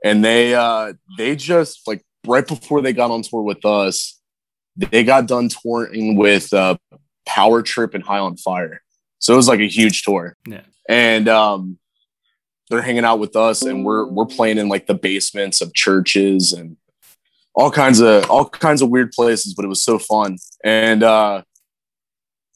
And 0.04 0.24
they 0.24 0.54
uh 0.56 0.94
they 1.18 1.36
just 1.36 1.88
like 1.88 2.04
right 2.26 2.48
before 2.48 2.82
they 2.82 2.94
got 2.94 3.12
on 3.12 3.22
tour 3.22 3.42
with 3.42 3.66
us, 3.66 4.20
they 4.76 5.04
got 5.04 5.28
done 5.28 5.50
touring 5.50 6.16
with 6.16 6.54
uh 6.54 6.78
Power 7.26 7.62
Trip 7.62 7.94
and 7.94 8.04
High 8.04 8.20
on 8.20 8.38
Fire. 8.38 8.82
So 9.20 9.34
it 9.34 9.38
was 9.38 9.48
like 9.48 9.60
a 9.60 9.68
huge 9.68 10.04
tour. 10.04 10.36
Yeah. 10.48 10.62
And 10.88 11.28
um 11.28 11.80
they're 12.70 12.82
hanging 12.82 13.06
out 13.06 13.20
with 13.20 13.36
us 13.36 13.64
and 13.64 13.86
we're 13.86 14.06
we're 14.06 14.26
playing 14.26 14.58
in 14.58 14.70
like 14.70 14.88
the 14.88 14.94
basements 14.96 15.62
of 15.62 15.74
churches 15.74 16.54
and 16.54 16.78
all 17.56 17.72
kinds 17.72 18.02
of 18.02 18.30
all 18.30 18.48
kinds 18.48 18.82
of 18.82 18.90
weird 18.90 19.12
places, 19.12 19.54
but 19.54 19.66
it 19.66 19.70
was 19.70 19.84
so 19.84 19.98
fun. 19.98 20.38
And 20.64 21.04
uh 21.04 21.44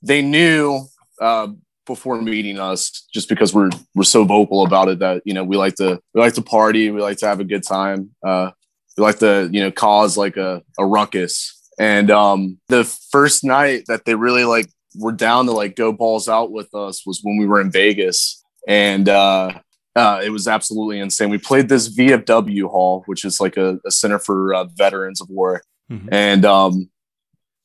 they 0.01 0.21
knew 0.21 0.85
uh 1.21 1.47
before 1.85 2.21
meeting 2.21 2.59
us 2.59 3.07
just 3.13 3.27
because 3.27 3.53
we're 3.53 3.71
we're 3.95 4.03
so 4.03 4.23
vocal 4.23 4.63
about 4.65 4.89
it 4.89 4.99
that 4.99 5.21
you 5.25 5.33
know 5.33 5.43
we 5.43 5.57
like 5.57 5.75
to 5.75 5.99
we 6.13 6.21
like 6.21 6.33
to 6.33 6.41
party 6.41 6.91
we 6.91 7.01
like 7.01 7.17
to 7.17 7.27
have 7.27 7.39
a 7.39 7.43
good 7.43 7.63
time 7.63 8.11
uh 8.25 8.51
we 8.95 9.03
like 9.03 9.17
to 9.19 9.49
you 9.51 9.59
know 9.59 9.71
cause 9.71 10.15
like 10.15 10.37
a, 10.37 10.61
a 10.77 10.85
ruckus 10.85 11.59
and 11.79 12.11
um 12.11 12.59
the 12.67 12.83
first 13.11 13.43
night 13.43 13.85
that 13.87 14.05
they 14.05 14.13
really 14.13 14.45
like 14.45 14.69
were 14.95 15.11
down 15.11 15.47
to 15.47 15.51
like 15.51 15.75
go 15.75 15.91
balls 15.91 16.29
out 16.29 16.51
with 16.51 16.73
us 16.75 17.05
was 17.07 17.21
when 17.23 17.37
we 17.37 17.47
were 17.47 17.59
in 17.59 17.71
vegas 17.71 18.43
and 18.67 19.09
uh 19.09 19.51
uh, 19.99 20.19
it 20.23 20.29
was 20.31 20.47
absolutely 20.47 20.99
insane. 20.99 21.29
We 21.29 21.37
played 21.37 21.67
this 21.69 21.89
VFW 21.95 22.69
hall, 22.69 23.03
which 23.05 23.23
is 23.25 23.39
like 23.39 23.57
a, 23.57 23.79
a 23.85 23.91
center 23.91 24.19
for 24.19 24.53
uh, 24.53 24.65
veterans 24.75 25.19
of 25.21 25.29
war, 25.29 25.61
Mhm. 25.91 26.07
and 26.11 26.45
um, 26.45 26.89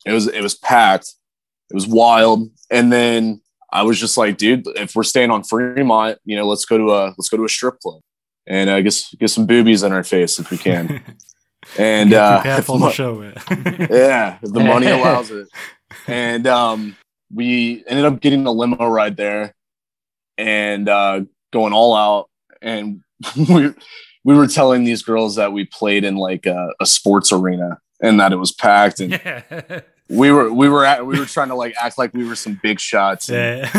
it 0.06 0.12
was 0.12 0.26
it 0.28 0.42
was 0.42 0.54
packed. 0.56 1.08
It 1.70 1.74
was 1.74 1.86
wild. 1.86 2.50
And 2.70 2.92
then 2.92 3.40
I 3.72 3.82
was 3.82 3.98
just 3.98 4.16
like, 4.16 4.36
dude, 4.36 4.66
if 4.76 4.94
we're 4.94 5.02
staying 5.04 5.30
on 5.30 5.42
Fremont, 5.44 6.18
you 6.24 6.36
know, 6.36 6.46
let's 6.46 6.64
go 6.64 6.76
to 6.78 6.92
a 6.92 7.00
let's 7.16 7.28
go 7.28 7.36
to 7.36 7.44
a 7.44 7.48
strip 7.48 7.78
club 7.80 8.00
and 8.46 8.68
uh, 8.70 8.80
get 8.82 8.94
get 9.20 9.28
some 9.30 9.46
boobies 9.46 9.82
in 9.82 9.92
our 9.92 10.04
face 10.04 10.38
if 10.38 10.50
we 10.50 10.58
can. 10.58 11.02
And 11.78 12.10
Get 12.10 12.20
uh, 12.20 12.60
for 12.60 12.78
the 12.78 12.90
show. 13.00 13.22
yeah, 13.90 14.38
if 14.42 14.52
the 14.52 14.60
money 14.60 14.86
allows 14.86 15.30
it. 15.30 15.48
And 16.06 16.46
um, 16.46 16.94
we 17.32 17.82
ended 17.86 18.04
up 18.04 18.20
getting 18.20 18.44
a 18.46 18.52
limo 18.52 18.86
ride 18.86 19.16
there 19.16 19.54
and 20.36 20.86
uh, 20.88 21.22
going 21.54 21.72
all 21.72 21.94
out. 21.96 22.28
And 22.60 23.00
we 23.48 23.72
we 24.24 24.34
were 24.34 24.46
telling 24.46 24.84
these 24.84 25.02
girls 25.02 25.36
that 25.36 25.52
we 25.52 25.64
played 25.64 26.04
in 26.04 26.16
like 26.16 26.44
a, 26.44 26.68
a 26.80 26.84
sports 26.86 27.32
arena 27.32 27.78
and 28.02 28.20
that 28.20 28.32
it 28.32 28.36
was 28.36 28.52
packed. 28.52 29.00
And 29.00 29.12
Yeah. 29.12 29.80
we 30.10 30.30
were 30.30 30.52
we 30.52 30.68
were 30.68 30.84
at, 30.84 31.06
we 31.06 31.18
were 31.18 31.24
trying 31.24 31.48
to 31.48 31.54
like 31.54 31.74
act 31.80 31.96
like 31.96 32.12
we 32.12 32.26
were 32.26 32.34
some 32.36 32.60
big 32.62 32.78
shots. 32.80 33.28
Yeah. 33.30 33.70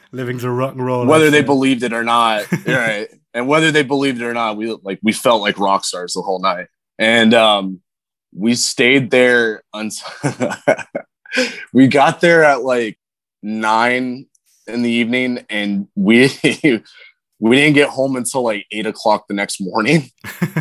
Living 0.12 0.38
the 0.38 0.50
rock 0.50 0.72
and 0.74 0.84
roll. 0.84 1.06
Whether 1.06 1.30
they 1.30 1.42
believed 1.42 1.84
it 1.84 1.92
or 1.92 2.02
not, 2.02 2.50
right? 2.66 3.08
And 3.34 3.46
whether 3.46 3.70
they 3.70 3.82
believed 3.84 4.20
it 4.20 4.24
or 4.24 4.34
not, 4.34 4.56
we 4.56 4.72
like 4.82 4.98
we 5.02 5.12
felt 5.12 5.40
like 5.42 5.58
rock 5.58 5.84
stars 5.84 6.14
the 6.14 6.22
whole 6.22 6.40
night. 6.40 6.66
And 6.98 7.32
um, 7.34 7.80
we 8.34 8.54
stayed 8.56 9.10
there 9.12 9.62
until 9.72 10.54
we 11.72 11.86
got 11.86 12.20
there 12.20 12.42
at 12.44 12.62
like 12.62 12.98
nine 13.42 14.26
in 14.66 14.82
the 14.82 14.90
evening, 14.90 15.44
and 15.48 15.86
we 15.94 16.28
we 17.40 17.56
didn't 17.56 17.74
get 17.74 17.88
home 17.88 18.16
until 18.16 18.42
like 18.42 18.66
eight 18.72 18.86
o'clock 18.86 19.28
the 19.28 19.34
next 19.34 19.60
morning. 19.60 20.10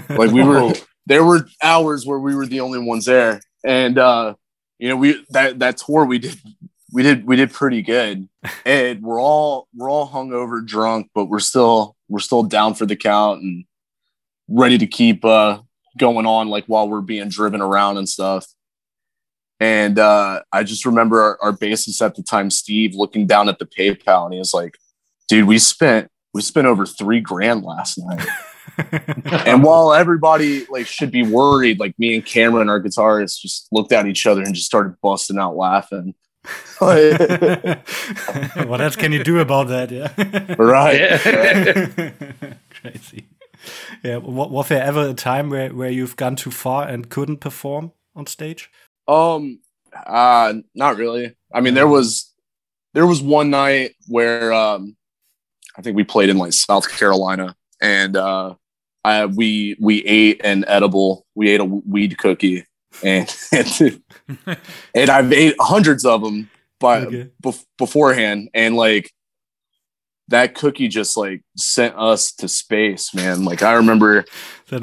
Like 0.09 0.31
we 0.31 0.41
were, 0.41 0.73
there 1.05 1.25
were 1.25 1.49
hours 1.61 2.05
where 2.05 2.17
we 2.17 2.33
were 2.33 2.45
the 2.45 2.61
only 2.61 2.79
ones 2.79 3.05
there, 3.05 3.41
and 3.65 3.97
uh, 3.97 4.35
you 4.79 4.87
know 4.87 4.95
we 4.95 5.23
that 5.31 5.59
that 5.59 5.77
tour 5.77 6.05
we 6.05 6.17
did 6.17 6.39
we 6.93 7.03
did 7.03 7.27
we 7.27 7.35
did 7.35 7.51
pretty 7.51 7.81
good, 7.81 8.27
and 8.65 9.03
we're 9.03 9.21
all 9.21 9.67
we're 9.75 9.91
all 9.91 10.07
hungover, 10.09 10.65
drunk, 10.65 11.09
but 11.13 11.25
we're 11.25 11.39
still 11.39 11.95
we're 12.07 12.19
still 12.19 12.41
down 12.41 12.73
for 12.73 12.85
the 12.85 12.95
count 12.95 13.41
and 13.41 13.65
ready 14.47 14.77
to 14.77 14.87
keep 14.87 15.25
uh 15.25 15.59
going 15.97 16.25
on 16.25 16.47
like 16.47 16.65
while 16.67 16.87
we're 16.87 17.01
being 17.01 17.27
driven 17.27 17.61
around 17.61 17.97
and 17.97 18.07
stuff. 18.07 18.47
And 19.59 19.99
uh, 19.99 20.43
I 20.51 20.63
just 20.63 20.85
remember 20.85 21.21
our, 21.21 21.37
our 21.41 21.51
bassist 21.51 22.01
at 22.05 22.15
the 22.15 22.23
time, 22.23 22.49
Steve, 22.49 22.95
looking 22.95 23.27
down 23.27 23.49
at 23.49 23.59
the 23.59 23.65
PayPal, 23.65 24.25
and 24.25 24.33
he 24.33 24.39
was 24.39 24.53
like, 24.53 24.77
"Dude, 25.27 25.47
we 25.47 25.57
spent 25.57 26.09
we 26.37 26.41
spent 26.41 26.67
over 26.67 26.85
three 26.85 27.19
grand 27.19 27.63
last 27.63 27.97
night." 27.97 28.25
and 29.45 29.63
while 29.63 29.93
everybody 29.93 30.65
like 30.67 30.87
should 30.87 31.11
be 31.11 31.23
worried, 31.23 31.79
like 31.79 31.97
me 31.97 32.15
and 32.15 32.25
Cameron, 32.25 32.69
our 32.69 32.81
guitarist, 32.81 33.41
just 33.41 33.67
looked 33.71 33.91
at 33.91 34.07
each 34.07 34.25
other 34.25 34.41
and 34.41 34.53
just 34.53 34.67
started 34.67 34.95
busting 35.01 35.37
out 35.37 35.57
laughing. 35.57 36.13
what 36.79 38.79
else 38.79 38.95
can 38.95 39.11
you 39.11 39.23
do 39.23 39.39
about 39.39 39.67
that? 39.67 39.91
Yeah. 39.91 40.13
right. 40.57 41.25
right. 41.25 42.57
Crazy. 42.81 43.25
Yeah. 44.03 44.17
wa- 44.17 44.47
Was 44.47 44.69
there 44.69 44.83
ever 44.83 45.09
a 45.09 45.13
time 45.13 45.49
where, 45.49 45.73
where 45.73 45.89
you've 45.89 46.15
gone 46.15 46.35
too 46.35 46.51
far 46.51 46.87
and 46.87 47.09
couldn't 47.09 47.37
perform 47.37 47.91
on 48.15 48.27
stage? 48.27 48.69
Um, 49.07 49.59
uh, 50.05 50.53
not 50.75 50.97
really. 50.97 51.35
I 51.53 51.61
mean, 51.61 51.73
there 51.73 51.87
was 51.87 52.31
there 52.93 53.07
was 53.07 53.21
one 53.21 53.49
night 53.49 53.95
where 54.07 54.53
um, 54.53 54.95
I 55.77 55.81
think 55.81 55.95
we 55.95 56.03
played 56.03 56.29
in 56.29 56.37
like 56.37 56.53
South 56.53 56.89
Carolina, 56.89 57.55
and 57.81 58.17
uh, 58.17 58.55
I 59.03 59.25
we 59.27 59.77
we 59.79 60.03
ate 60.05 60.41
an 60.43 60.65
edible. 60.67 61.25
We 61.35 61.49
ate 61.49 61.59
a 61.59 61.65
weed 61.65 62.17
cookie, 62.17 62.65
and 63.03 63.33
and, 63.51 64.01
and 64.95 65.09
I've 65.09 65.31
ate 65.31 65.55
hundreds 65.59 66.03
of 66.05 66.21
them 66.21 66.49
by 66.79 67.01
Okay. 67.01 67.29
bef- 67.43 67.65
beforehand, 67.77 68.49
and 68.53 68.75
like 68.75 69.11
that 70.29 70.55
cookie 70.55 70.87
just 70.87 71.15
like 71.15 71.43
sent 71.55 71.95
us 71.97 72.33
to 72.33 72.47
space, 72.47 73.13
man. 73.13 73.45
Like 73.45 73.61
I 73.63 73.73
remember 73.73 74.25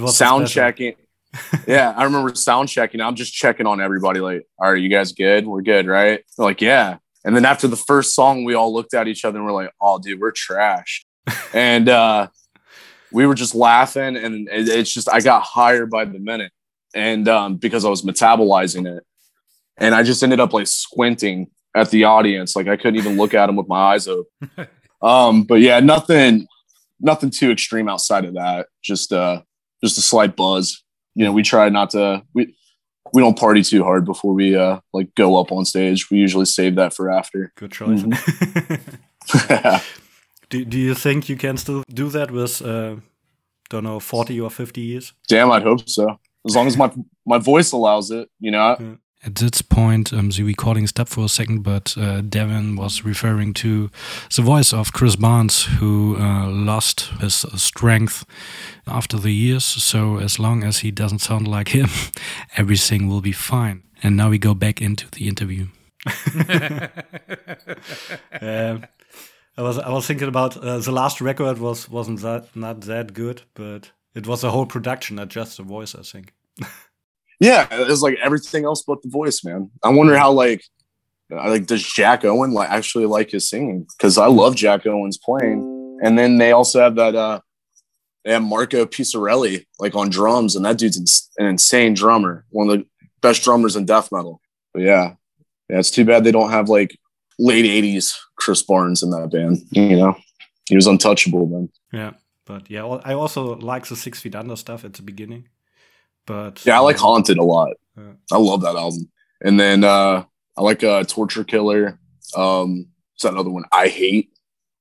sound 0.06 0.48
checking. 0.48 0.94
yeah, 1.66 1.92
I 1.96 2.04
remember 2.04 2.34
sound 2.36 2.68
checking. 2.68 3.00
I'm 3.00 3.16
just 3.16 3.34
checking 3.34 3.66
on 3.66 3.80
everybody, 3.80 4.20
like, 4.20 4.46
are 4.58 4.76
you 4.76 4.88
guys 4.88 5.10
good? 5.12 5.46
We're 5.46 5.62
good, 5.62 5.86
right? 5.88 6.22
They're 6.36 6.46
like, 6.46 6.60
yeah. 6.60 6.98
And 7.24 7.34
then 7.34 7.44
after 7.44 7.66
the 7.66 7.76
first 7.76 8.14
song, 8.14 8.44
we 8.44 8.54
all 8.54 8.72
looked 8.72 8.94
at 8.94 9.08
each 9.08 9.24
other 9.24 9.38
and 9.38 9.46
we're 9.46 9.52
like, 9.52 9.72
oh, 9.80 9.98
dude, 9.98 10.20
we're 10.20 10.30
trash. 10.30 11.04
and 11.54 11.88
uh, 11.88 12.28
we 13.14 13.26
were 13.26 13.34
just 13.34 13.54
laughing, 13.54 14.16
and 14.16 14.48
it, 14.48 14.68
it's 14.68 14.92
just 14.92 15.08
I 15.08 15.20
got 15.20 15.42
higher 15.42 15.86
by 15.86 16.04
the 16.04 16.18
minute, 16.18 16.52
and 16.94 17.26
um, 17.28 17.56
because 17.56 17.84
I 17.84 17.88
was 17.88 18.02
metabolizing 18.02 18.86
it, 18.92 19.04
and 19.78 19.94
I 19.94 20.02
just 20.02 20.22
ended 20.22 20.40
up 20.40 20.52
like 20.52 20.66
squinting 20.66 21.50
at 21.74 21.90
the 21.90 22.04
audience, 22.04 22.56
like 22.56 22.68
I 22.68 22.76
couldn't 22.76 22.96
even 22.96 23.16
look 23.16 23.32
at 23.32 23.46
them 23.46 23.56
with 23.56 23.68
my 23.68 23.94
eyes 23.94 24.08
open. 24.08 24.26
um, 25.02 25.44
but 25.44 25.60
yeah, 25.60 25.80
nothing, 25.80 26.46
nothing 27.00 27.30
too 27.30 27.50
extreme 27.50 27.88
outside 27.88 28.24
of 28.24 28.34
that. 28.34 28.66
Just 28.82 29.12
uh, 29.12 29.42
just 29.82 29.96
a 29.96 30.02
slight 30.02 30.36
buzz. 30.36 30.82
you 31.14 31.24
know, 31.24 31.32
we 31.32 31.42
try 31.42 31.68
not 31.68 31.90
to 31.90 32.22
we 32.34 32.56
we 33.14 33.22
don't 33.22 33.38
party 33.38 33.62
too 33.62 33.84
hard 33.84 34.04
before 34.04 34.34
we 34.34 34.56
uh 34.56 34.80
like 34.92 35.14
go 35.14 35.40
up 35.40 35.52
on 35.52 35.64
stage. 35.64 36.10
We 36.10 36.18
usually 36.18 36.44
save 36.44 36.74
that 36.74 36.92
for 36.92 37.10
after. 37.10 37.52
Good 37.54 37.72
choice. 37.72 38.02
do, 40.50 40.64
do 40.64 40.78
you 40.78 40.94
think 40.94 41.28
you 41.28 41.36
can 41.36 41.56
still 41.56 41.84
do 41.88 42.10
that 42.10 42.30
with 42.30 42.60
uh 42.60 42.96
don't 43.70 43.84
know 43.84 44.00
40 44.00 44.40
or 44.40 44.50
50 44.50 44.80
years? 44.80 45.14
Damn, 45.28 45.50
I'd 45.50 45.62
hope 45.62 45.88
so. 45.88 46.18
As 46.46 46.54
long 46.54 46.66
as 46.66 46.76
my 46.76 46.92
my 47.24 47.38
voice 47.38 47.72
allows 47.72 48.10
it, 48.10 48.28
you 48.40 48.50
know. 48.50 48.76
Yeah. 48.78 48.96
At 49.26 49.36
this 49.36 49.62
point, 49.62 50.12
um, 50.12 50.28
the 50.30 50.42
recording 50.42 50.86
stopped 50.86 51.10
for 51.10 51.24
a 51.24 51.28
second, 51.28 51.62
but 51.62 51.96
uh, 51.96 52.20
Devin 52.20 52.76
was 52.76 53.06
referring 53.06 53.54
to 53.54 53.90
the 54.36 54.42
voice 54.42 54.74
of 54.74 54.92
Chris 54.92 55.16
Barnes, 55.16 55.64
who 55.64 56.18
uh, 56.18 56.46
lost 56.48 57.10
his 57.20 57.46
strength 57.56 58.26
after 58.86 59.16
the 59.16 59.32
years. 59.32 59.64
So, 59.64 60.18
as 60.18 60.38
long 60.38 60.62
as 60.62 60.78
he 60.80 60.90
doesn't 60.90 61.20
sound 61.20 61.48
like 61.48 61.68
him, 61.68 61.88
everything 62.58 63.08
will 63.08 63.22
be 63.22 63.32
fine. 63.32 63.82
And 64.02 64.14
now 64.14 64.28
we 64.28 64.38
go 64.38 64.52
back 64.52 64.82
into 64.82 65.10
the 65.10 65.26
interview. 65.26 65.68
um, 68.42 68.84
I 69.56 69.62
was 69.62 69.78
I 69.78 69.88
was 69.88 70.06
thinking 70.06 70.28
about 70.28 70.56
uh, 70.58 70.78
the 70.78 70.92
last 70.92 71.22
record 71.22 71.58
was 71.58 71.88
wasn't 71.88 72.20
that 72.20 72.54
not 72.54 72.82
that 72.82 73.14
good, 73.14 73.42
but 73.54 73.92
it 74.14 74.26
was 74.26 74.44
a 74.44 74.50
whole 74.50 74.66
production, 74.66 75.16
not 75.16 75.28
just 75.28 75.56
the 75.56 75.62
voice. 75.62 75.94
I 75.94 76.02
think. 76.02 76.34
yeah, 77.40 77.66
it 77.72 77.88
was 77.88 78.02
like 78.02 78.16
everything 78.22 78.64
else 78.64 78.82
but 78.82 79.02
the 79.02 79.08
voice, 79.08 79.44
man. 79.44 79.70
I 79.82 79.90
wonder 79.90 80.16
how 80.16 80.32
like 80.32 80.64
like 81.30 81.66
does 81.66 81.82
Jack 81.82 82.24
Owen 82.24 82.52
like 82.52 82.70
actually 82.70 83.06
like 83.06 83.30
his 83.30 83.48
singing? 83.48 83.86
Because 83.96 84.18
I 84.18 84.26
love 84.26 84.54
Jack 84.54 84.86
Owen's 84.86 85.18
playing, 85.18 85.98
and 86.02 86.18
then 86.18 86.38
they 86.38 86.52
also 86.52 86.80
have 86.80 86.94
that 86.96 87.14
uh 87.14 87.40
they 88.24 88.32
have 88.32 88.42
Marco 88.42 88.86
Pitruzzella 88.86 89.64
like 89.78 89.94
on 89.94 90.08
drums, 90.08 90.56
and 90.56 90.64
that 90.64 90.78
dude's 90.78 91.30
an 91.38 91.46
insane 91.46 91.94
drummer, 91.94 92.44
one 92.50 92.70
of 92.70 92.78
the 92.78 92.86
best 93.20 93.42
drummers 93.42 93.76
in 93.76 93.84
death 93.84 94.10
metal. 94.12 94.40
But 94.72 94.82
yeah, 94.82 95.14
yeah, 95.68 95.78
it's 95.78 95.90
too 95.90 96.04
bad 96.04 96.24
they 96.24 96.32
don't 96.32 96.50
have 96.50 96.68
like 96.68 96.98
late 97.38 97.64
'80s 97.64 98.16
Chris 98.36 98.62
Barnes 98.62 99.02
in 99.02 99.10
that 99.10 99.30
band. 99.30 99.58
You 99.70 99.96
know, 99.96 100.16
he 100.68 100.76
was 100.76 100.86
untouchable 100.86 101.46
then. 101.46 101.68
Yeah, 101.92 102.12
but 102.44 102.70
yeah, 102.70 102.84
I 102.84 103.14
also 103.14 103.56
like 103.56 103.86
the 103.86 103.96
Six 103.96 104.20
Feet 104.20 104.34
Under 104.34 104.56
stuff 104.56 104.84
at 104.84 104.94
the 104.94 105.02
beginning. 105.02 105.48
But 106.26 106.64
yeah, 106.64 106.76
I 106.76 106.80
like 106.80 106.96
Haunted 106.96 107.38
a 107.38 107.42
lot. 107.42 107.76
Yeah. 107.96 108.12
I 108.32 108.38
love 108.38 108.62
that 108.62 108.76
album. 108.76 109.10
And 109.42 109.58
then 109.58 109.84
uh 109.84 110.24
I 110.56 110.62
like 110.62 110.82
uh 110.82 111.04
Torture 111.04 111.44
Killer. 111.44 111.98
Um 112.36 112.86
is 113.16 113.22
that 113.22 113.32
another 113.32 113.50
one 113.50 113.64
I 113.72 113.88
hate 113.88 114.30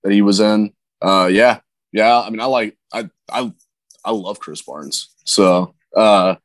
that 0.04 0.12
he 0.12 0.22
was 0.22 0.40
in. 0.40 0.74
Uh 1.02 1.30
yeah. 1.32 1.60
Yeah. 1.92 2.22
I 2.22 2.30
mean 2.30 2.40
I 2.40 2.46
like 2.46 2.78
I 2.94 3.10
I 3.32 3.52
I 4.06 4.12
love 4.12 4.40
Chris 4.40 4.62
Barnes. 4.62 5.10
So 5.26 5.76
uh 5.96 6.36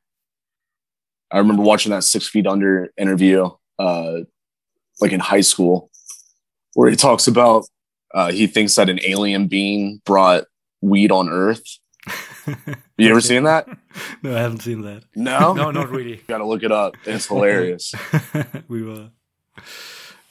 I 1.31 1.39
remember 1.39 1.63
watching 1.63 1.91
that 1.93 2.05
six 2.05 2.29
feet 2.29 2.47
under 2.47 2.93
interview 2.97 3.51
uh 3.79 4.19
like 5.01 5.13
in 5.13 5.21
high 5.21 5.43
school 5.43 5.91
where 6.75 6.91
he 6.91 6.97
talks 6.97 7.27
about 7.29 7.65
uh 8.15 8.33
he 8.33 8.47
thinks 8.47 8.75
that 8.75 8.91
an 8.91 9.01
alien 9.05 9.47
being 9.47 10.01
brought 10.05 10.45
weed 10.81 11.13
on 11.13 11.29
earth 11.29 11.63
you 12.97 13.11
ever 13.11 13.21
seen 13.21 13.45
that? 13.45 13.69
No, 14.23 14.37
I 14.37 14.41
haven't 14.41 14.63
seen 14.63 14.83
that. 14.83 15.03
No, 15.15 15.53
no, 15.55 15.71
not 15.71 15.91
really. 15.91 16.17
You 16.17 16.23
gotta 16.29 16.45
look 16.45 16.63
it 16.63 16.73
up. 16.73 16.97
It's 17.05 17.27
hilarious. 17.27 17.95
we 18.69 18.83
will. 18.83 19.11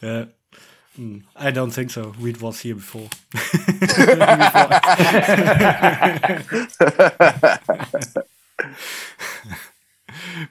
Yeah. 0.02 0.26
Mm, 0.98 1.24
I 1.36 1.52
don't 1.52 1.72
think 1.72 1.92
so. 1.92 2.14
Weed 2.20 2.38
was 2.38 2.62
here 2.62 2.76
before. 2.76 3.10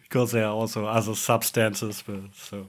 because 0.02 0.32
there 0.32 0.44
are 0.44 0.54
also 0.54 0.86
other 0.86 1.14
substances. 1.14 2.02
But 2.06 2.34
so, 2.34 2.66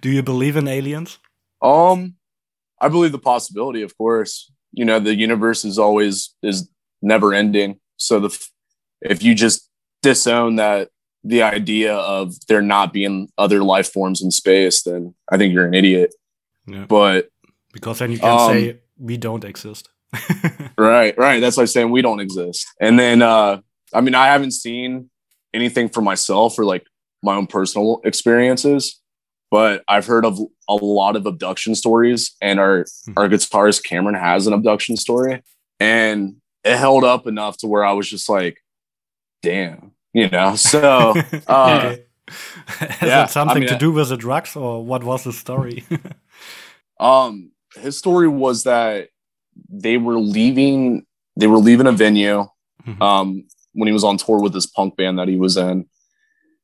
do 0.00 0.10
you 0.10 0.22
believe 0.22 0.56
in 0.56 0.68
aliens? 0.68 1.18
Um, 1.60 2.16
I 2.80 2.88
believe 2.88 3.12
the 3.12 3.18
possibility, 3.18 3.82
of 3.82 3.96
course 3.96 4.51
you 4.72 4.84
know 4.84 4.98
the 4.98 5.14
universe 5.14 5.64
is 5.64 5.78
always 5.78 6.34
is 6.42 6.68
never 7.00 7.34
ending. 7.34 7.78
So 7.96 8.20
the 8.20 8.46
if 9.00 9.22
you 9.22 9.34
just 9.34 9.68
disown 10.02 10.56
that 10.56 10.88
the 11.24 11.42
idea 11.42 11.94
of 11.94 12.34
there 12.48 12.62
not 12.62 12.92
being 12.92 13.28
other 13.38 13.62
life 13.62 13.92
forms 13.92 14.20
in 14.20 14.32
space 14.32 14.82
then 14.82 15.14
i 15.30 15.36
think 15.36 15.54
you're 15.54 15.66
an 15.66 15.74
idiot. 15.74 16.12
Yeah. 16.66 16.86
but 16.86 17.28
because 17.72 18.00
then 18.00 18.10
you 18.10 18.18
can 18.18 18.28
um, 18.28 18.52
say 18.52 18.80
we 18.98 19.16
don't 19.16 19.44
exist. 19.44 19.88
Right 20.78 21.16
right. 21.16 21.40
That's 21.40 21.56
like 21.56 21.68
saying 21.68 21.90
we 21.90 22.02
don't 22.02 22.20
exist. 22.20 22.66
And 22.80 22.98
then 22.98 23.22
uh 23.22 23.60
i 23.94 24.00
mean 24.00 24.14
i 24.14 24.26
haven't 24.26 24.52
seen 24.52 25.10
anything 25.54 25.88
for 25.88 26.02
myself 26.02 26.58
or 26.58 26.64
like 26.64 26.84
my 27.22 27.34
own 27.36 27.46
personal 27.46 28.00
experiences 28.04 29.02
but 29.52 29.84
I've 29.86 30.06
heard 30.06 30.24
of 30.24 30.40
a 30.80 30.84
lot 30.84 31.16
of 31.16 31.26
abduction 31.26 31.74
stories, 31.74 32.34
and 32.40 32.58
our 32.58 32.86
hmm. 33.04 33.12
our 33.16 33.28
guitarist 33.28 33.84
Cameron 33.84 34.14
has 34.14 34.46
an 34.46 34.52
abduction 34.52 34.96
story, 34.96 35.42
and 35.80 36.36
it 36.64 36.76
held 36.76 37.04
up 37.04 37.26
enough 37.26 37.58
to 37.58 37.66
where 37.66 37.84
I 37.84 37.92
was 37.92 38.08
just 38.08 38.28
like, 38.28 38.58
"Damn," 39.42 39.92
you 40.12 40.28
know. 40.28 40.54
So, 40.56 41.14
uh, 41.46 41.96
has 42.66 43.02
yeah, 43.02 43.24
it 43.24 43.30
something 43.30 43.56
I 43.56 43.60
mean, 43.60 43.68
to 43.68 43.78
do 43.78 43.92
with 43.92 44.08
the 44.08 44.16
drugs, 44.16 44.56
or 44.56 44.84
what 44.84 45.04
was 45.04 45.24
the 45.24 45.32
story? 45.32 45.84
um, 47.00 47.50
his 47.76 47.98
story 47.98 48.28
was 48.28 48.64
that 48.64 49.08
they 49.68 49.98
were 49.98 50.18
leaving. 50.18 51.06
They 51.36 51.46
were 51.46 51.58
leaving 51.58 51.86
a 51.86 51.92
venue. 51.92 52.48
Mm-hmm. 52.86 53.02
Um, 53.02 53.44
when 53.74 53.86
he 53.86 53.92
was 53.92 54.04
on 54.04 54.18
tour 54.18 54.38
with 54.38 54.52
this 54.52 54.66
punk 54.66 54.96
band 54.96 55.18
that 55.18 55.28
he 55.28 55.36
was 55.36 55.56
in, 55.56 55.86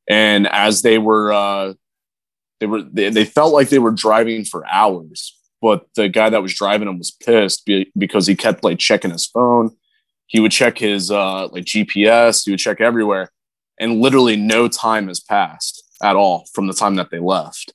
and 0.08 0.46
as 0.48 0.82
they 0.82 0.98
were 0.98 1.32
uh 1.32 1.74
they 2.60 2.66
were 2.66 2.82
they, 2.82 3.10
they 3.10 3.24
felt 3.24 3.52
like 3.52 3.68
they 3.68 3.78
were 3.78 3.90
driving 3.90 4.44
for 4.44 4.66
hours 4.66 5.38
but 5.60 5.86
the 5.96 6.08
guy 6.08 6.30
that 6.30 6.42
was 6.42 6.54
driving 6.54 6.86
them 6.86 6.98
was 6.98 7.10
pissed 7.10 7.66
be, 7.66 7.90
because 7.96 8.26
he 8.26 8.36
kept 8.36 8.62
like 8.62 8.78
checking 8.78 9.10
his 9.10 9.26
phone. 9.26 9.74
He 10.26 10.40
would 10.40 10.52
check 10.52 10.78
his 10.78 11.10
uh 11.10 11.48
like 11.48 11.64
gps 11.64 12.44
he 12.44 12.50
would 12.50 12.60
check 12.60 12.80
everywhere. 12.80 13.30
And 13.80 14.00
literally 14.00 14.36
no 14.36 14.68
time 14.68 15.08
has 15.08 15.20
passed 15.20 15.84
at 16.02 16.16
all 16.16 16.44
from 16.52 16.66
the 16.66 16.72
time 16.72 16.96
that 16.96 17.10
they 17.10 17.18
left. 17.18 17.72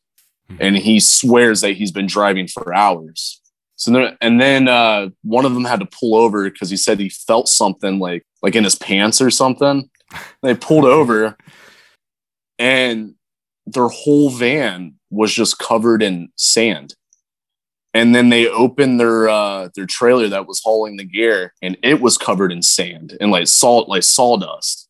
Mm-hmm. 0.50 0.62
and 0.62 0.78
he 0.78 1.00
swears 1.00 1.62
that 1.62 1.72
he's 1.72 1.92
been 1.92 2.06
driving 2.06 2.50
for 2.50 2.74
hours. 2.74 3.40
So 3.78 3.92
then, 3.92 4.18
and 4.20 4.42
then 4.42 4.68
uh, 4.68 5.08
one 5.24 5.46
of 5.46 5.54
them 5.54 5.64
had 5.64 5.80
to 5.80 5.86
pull 5.86 6.16
over 6.16 6.50
because 6.50 6.70
he 6.70 6.76
said 6.76 7.00
he 7.00 7.08
felt 7.08 7.48
something 7.48 7.98
like 7.98 8.26
like 8.42 8.56
in 8.56 8.66
his 8.66 8.76
pants 8.76 9.22
or 9.22 9.32
something. 9.32 9.90
they 10.42 10.54
pulled 10.54 10.84
over, 10.84 11.38
and 12.60 13.16
their 13.74 13.88
whole 13.88 14.30
van 14.30 14.96
was 15.10 15.34
just 15.34 15.60
covered 15.60 16.02
in 16.02 16.30
sand. 16.36 16.96
And 17.94 18.16
then 18.16 18.30
they 18.30 18.48
opened 18.48 19.00
their 19.00 19.30
uh, 19.30 19.70
their 19.76 19.86
trailer 19.86 20.28
that 20.30 20.48
was 20.48 20.62
hauling 20.64 20.98
the 20.98 21.04
gear, 21.04 21.54
and 21.62 21.78
it 21.84 22.02
was 22.02 22.18
covered 22.18 22.52
in 22.52 22.64
sand 22.64 23.16
and 23.22 23.30
like 23.30 23.48
salt, 23.48 23.88
like 23.88 24.02
sawdust. 24.02 24.90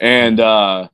And 0.00 0.40
uh, 0.40 0.88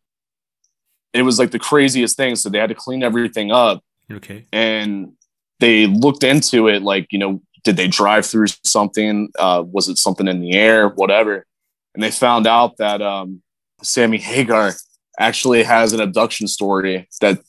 it 1.14 1.23
was 1.23 1.38
like 1.38 1.51
the 1.51 1.59
craziest 1.59 2.19
thing. 2.19 2.37
So 2.37 2.51
they 2.51 2.59
had 2.59 2.69
to 2.69 2.75
clean 2.75 3.03
everything 3.03 3.51
up. 3.51 3.83
Okay. 4.12 4.45
And 4.53 5.12
they 5.61 5.87
looked 5.87 6.23
into 6.23 6.69
it, 6.69 6.83
like 6.83 7.07
you 7.11 7.19
know, 7.19 7.41
did 7.64 7.77
they 7.77 7.88
drive 7.88 8.27
through 8.27 8.49
something? 8.64 9.31
Uh, 9.38 9.64
was 9.67 9.88
it 9.88 9.97
something 9.97 10.29
in 10.29 10.41
the 10.41 10.53
air? 10.53 10.88
Whatever. 10.88 11.47
And 11.95 12.03
they 12.03 12.11
found 12.11 12.47
out 12.47 12.77
that 12.77 13.01
um, 13.01 13.43
Sammy 13.83 14.19
Hagar 14.19 14.73
actually 15.18 15.62
has 15.62 15.92
an 15.92 16.00
abduction 16.00 16.48
story 16.48 17.09
that 17.20 17.40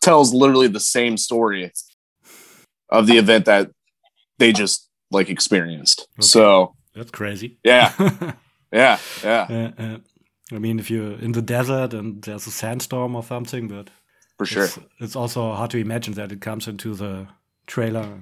tells 0.00 0.34
literally 0.34 0.68
the 0.68 0.80
same 0.80 1.16
story 1.16 1.72
of 2.88 3.06
the 3.06 3.18
event 3.18 3.44
that 3.46 3.70
they 4.38 4.52
just 4.52 4.88
like 5.10 5.28
experienced. 5.28 6.08
Okay. 6.18 6.26
So 6.26 6.74
that's 6.94 7.10
crazy. 7.10 7.58
Yeah. 7.64 7.92
yeah. 8.72 8.98
Yeah. 9.22 9.46
Uh, 9.78 9.82
uh, 9.82 9.98
I 10.52 10.58
mean, 10.58 10.78
if 10.78 10.90
you're 10.90 11.18
in 11.18 11.32
the 11.32 11.42
desert 11.42 11.94
and 11.94 12.22
there's 12.22 12.46
a 12.46 12.50
sandstorm 12.50 13.14
or 13.16 13.22
something, 13.22 13.68
but 13.68 13.88
for 14.36 14.46
sure, 14.46 14.64
it's, 14.64 14.78
it's 15.00 15.16
also 15.16 15.52
hard 15.52 15.70
to 15.70 15.78
imagine 15.78 16.14
that 16.14 16.32
it 16.32 16.40
comes 16.40 16.68
into 16.68 16.94
the 16.94 17.28
trailer. 17.66 18.20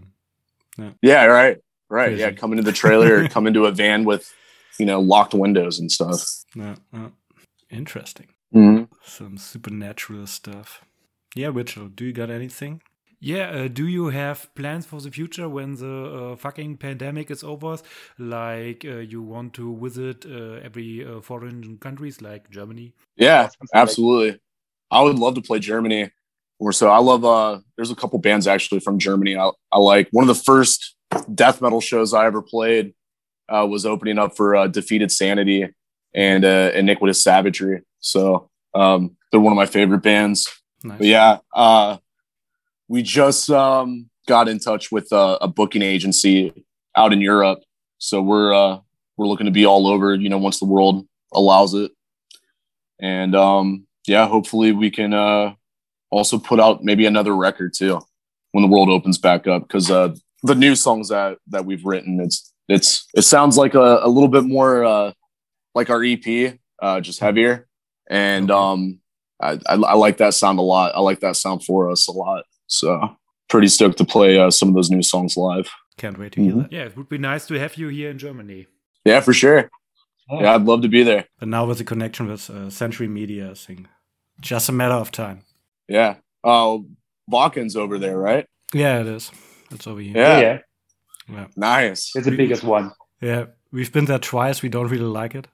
Yeah. 0.78 0.90
Yeah. 1.02 1.24
Right. 1.24 1.56
Right. 1.88 2.08
Crazy. 2.08 2.20
Yeah. 2.20 2.30
Come 2.32 2.52
into 2.52 2.62
the 2.62 2.72
trailer, 2.72 3.28
come 3.34 3.46
into 3.46 3.66
a 3.66 3.72
van 3.72 4.04
with, 4.04 4.32
you 4.78 4.86
know, 4.86 5.00
locked 5.00 5.34
windows 5.34 5.78
and 5.78 5.90
stuff. 5.90 6.22
Yeah. 6.54 6.76
yeah. 6.92 7.08
Interesting. 7.70 8.28
Mm-hmm. 8.54 8.84
Some 9.04 9.38
supernatural 9.38 10.26
stuff. 10.26 10.82
Yeah, 11.34 11.50
Mitchell, 11.50 11.88
do 11.88 12.04
you 12.04 12.12
got 12.12 12.30
anything? 12.30 12.82
Yeah, 13.22 13.50
uh, 13.50 13.68
do 13.68 13.86
you 13.86 14.08
have 14.08 14.52
plans 14.54 14.86
for 14.86 14.98
the 15.00 15.10
future 15.10 15.46
when 15.46 15.76
the 15.76 16.32
uh, 16.32 16.36
fucking 16.36 16.78
pandemic 16.78 17.30
is 17.30 17.44
over? 17.44 17.76
Like 18.18 18.84
uh, 18.84 18.98
you 18.98 19.20
want 19.20 19.52
to 19.54 19.76
visit 19.76 20.24
uh, 20.24 20.64
every 20.64 21.06
uh, 21.06 21.20
foreign 21.20 21.76
countries 21.78 22.22
like 22.22 22.50
Germany? 22.50 22.94
Yeah, 23.16 23.50
absolutely. 23.74 24.40
I 24.90 25.02
would 25.02 25.18
love 25.18 25.34
to 25.34 25.42
play 25.42 25.58
Germany. 25.58 26.10
Or 26.58 26.72
so 26.72 26.88
I 26.88 26.98
love. 26.98 27.24
Uh, 27.24 27.60
there's 27.76 27.90
a 27.90 27.94
couple 27.94 28.18
bands 28.18 28.46
actually 28.46 28.80
from 28.80 28.98
Germany. 28.98 29.36
I, 29.36 29.50
I 29.70 29.78
like 29.78 30.08
one 30.12 30.28
of 30.28 30.28
the 30.28 30.42
first 30.42 30.96
death 31.34 31.60
metal 31.60 31.80
shows 31.80 32.12
I 32.12 32.26
ever 32.26 32.42
played 32.42 32.94
was 33.48 33.84
opening 33.84 34.18
up 34.18 34.36
for 34.36 34.68
Defeated 34.68 35.10
Sanity 35.10 35.68
and 36.14 36.44
uh, 36.44 36.70
Iniquitous 36.74 37.22
Savagery. 37.22 37.82
So 38.00 38.50
um, 38.74 39.16
they're 39.30 39.40
one 39.40 39.52
of 39.52 39.56
my 39.56 39.66
favorite 39.66 40.02
bands. 40.02 40.48
Nice. 40.82 40.98
But 40.98 41.06
yeah, 41.06 41.38
uh, 41.54 41.98
we 42.88 43.02
just 43.02 43.50
um, 43.50 44.08
got 44.26 44.48
in 44.48 44.58
touch 44.58 44.90
with 44.90 45.12
uh, 45.12 45.38
a 45.40 45.48
booking 45.48 45.82
agency 45.82 46.64
out 46.96 47.12
in 47.12 47.20
Europe. 47.20 47.60
So 47.98 48.22
we're 48.22 48.54
uh, 48.54 48.78
we're 49.16 49.26
looking 49.26 49.46
to 49.46 49.52
be 49.52 49.66
all 49.66 49.86
over, 49.86 50.14
you 50.14 50.28
know, 50.28 50.38
once 50.38 50.58
the 50.58 50.64
world 50.64 51.06
allows 51.32 51.74
it. 51.74 51.92
And 53.00 53.34
um, 53.34 53.86
yeah, 54.06 54.26
hopefully 54.26 54.72
we 54.72 54.90
can 54.90 55.14
uh, 55.14 55.54
also 56.10 56.38
put 56.38 56.60
out 56.60 56.82
maybe 56.82 57.06
another 57.06 57.36
record 57.36 57.74
too 57.74 58.00
when 58.52 58.62
the 58.62 58.68
world 58.68 58.88
opens 58.88 59.18
back 59.18 59.46
up 59.46 59.62
because 59.62 59.90
uh, 59.90 60.14
the 60.42 60.54
new 60.54 60.74
songs 60.74 61.08
that 61.08 61.38
that 61.48 61.64
we've 61.64 61.84
written 61.84 62.20
it's 62.20 62.52
it's 62.68 63.06
it 63.14 63.22
sounds 63.22 63.56
like 63.56 63.74
a, 63.74 64.00
a 64.02 64.08
little 64.08 64.28
bit 64.28 64.44
more 64.44 64.84
uh, 64.84 65.12
like 65.80 65.90
our 65.90 66.04
EP, 66.04 66.58
uh, 66.82 67.00
just 67.00 67.20
heavier, 67.20 67.66
and 68.10 68.50
um, 68.50 69.00
I, 69.40 69.52
I, 69.66 69.74
I 69.74 69.94
like 69.94 70.18
that 70.18 70.34
sound 70.34 70.58
a 70.58 70.62
lot. 70.62 70.92
I 70.94 71.00
like 71.00 71.20
that 71.20 71.36
sound 71.36 71.64
for 71.64 71.90
us 71.90 72.06
a 72.08 72.12
lot. 72.12 72.44
So 72.66 73.16
pretty 73.48 73.68
stoked 73.68 73.98
to 73.98 74.04
play 74.04 74.38
uh, 74.38 74.50
some 74.50 74.68
of 74.68 74.74
those 74.74 74.90
new 74.90 75.02
songs 75.02 75.36
live. 75.36 75.68
Can't 75.96 76.18
wait 76.18 76.32
to 76.32 76.42
hear 76.42 76.52
Mhm. 76.52 76.62
that. 76.62 76.72
Yeah, 76.72 76.84
it 76.88 76.96
would 76.96 77.08
be 77.08 77.18
nice 77.18 77.46
to 77.46 77.54
have 77.58 77.76
you 77.76 77.88
here 77.88 78.10
in 78.10 78.18
Germany. 78.18 78.66
Yeah, 79.04 79.20
for 79.20 79.32
sure. 79.32 79.70
Yeah, 80.30 80.54
I'd 80.54 80.62
love 80.62 80.82
to 80.82 80.88
be 80.88 81.02
there. 81.02 81.24
But 81.40 81.48
now 81.48 81.66
with 81.66 81.78
the 81.78 81.84
connection 81.84 82.28
with 82.28 82.48
uh, 82.50 82.70
Century 82.70 83.08
Media, 83.08 83.50
I 83.50 83.54
think 83.54 83.86
just 84.40 84.68
a 84.68 84.72
matter 84.72 84.94
of 84.94 85.10
time. 85.10 85.40
Yeah. 85.88 86.16
Oh, 86.44 86.86
Wacken's 87.26 87.74
over 87.76 87.98
there, 87.98 88.16
right? 88.18 88.46
Yeah, 88.72 89.00
it 89.00 89.06
is. 89.06 89.32
It's 89.72 89.86
over 89.86 90.00
here. 90.00 90.16
Yeah. 90.16 90.40
yeah, 90.40 90.58
Yeah. 91.28 91.46
Nice. 91.56 92.12
it's 92.14 92.26
the 92.26 92.36
biggest 92.36 92.62
one. 92.62 92.92
Yeah, 93.20 93.46
we've 93.72 93.92
been 93.92 94.04
there 94.06 94.18
twice. 94.20 94.62
We 94.62 94.68
don't 94.68 94.88
really 94.90 95.04
like 95.22 95.34
it. 95.34 95.48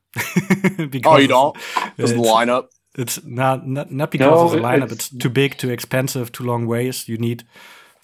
Because 0.90 1.02
Oh, 1.14 1.18
you 1.18 1.28
don't? 1.28 1.56
It's, 1.98 2.12
the 2.12 2.18
lineup? 2.18 2.66
it's 2.98 3.24
not 3.24 3.66
not, 3.66 3.90
not 3.90 4.10
because 4.10 4.30
No, 4.38 4.44
of 4.44 4.50
the 4.52 4.58
lineup. 4.58 4.92
it's- 4.92 4.92
It's, 4.92 5.08
too 5.18 5.30
big, 5.30 5.56
too 5.56 5.70
expensive, 5.70 6.30
too 6.32 6.44
long 6.44 6.66
ways. 6.66 7.08
You 7.08 7.18
need 7.18 7.44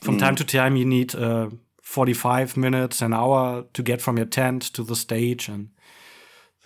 from 0.00 0.16
Mm. 0.16 0.20
time 0.20 0.34
to 0.36 0.44
time 0.44 0.76
you 0.76 0.84
need 0.86 1.14
uh, 1.14 1.48
forty 1.82 2.12
five 2.14 2.56
minutes, 2.56 3.02
an 3.02 3.12
hour 3.12 3.64
to 3.72 3.82
get 3.82 4.00
from 4.02 4.16
your 4.16 4.28
tent 4.28 4.72
to 4.74 4.84
the 4.84 4.96
stage, 4.96 5.48
and 5.52 5.68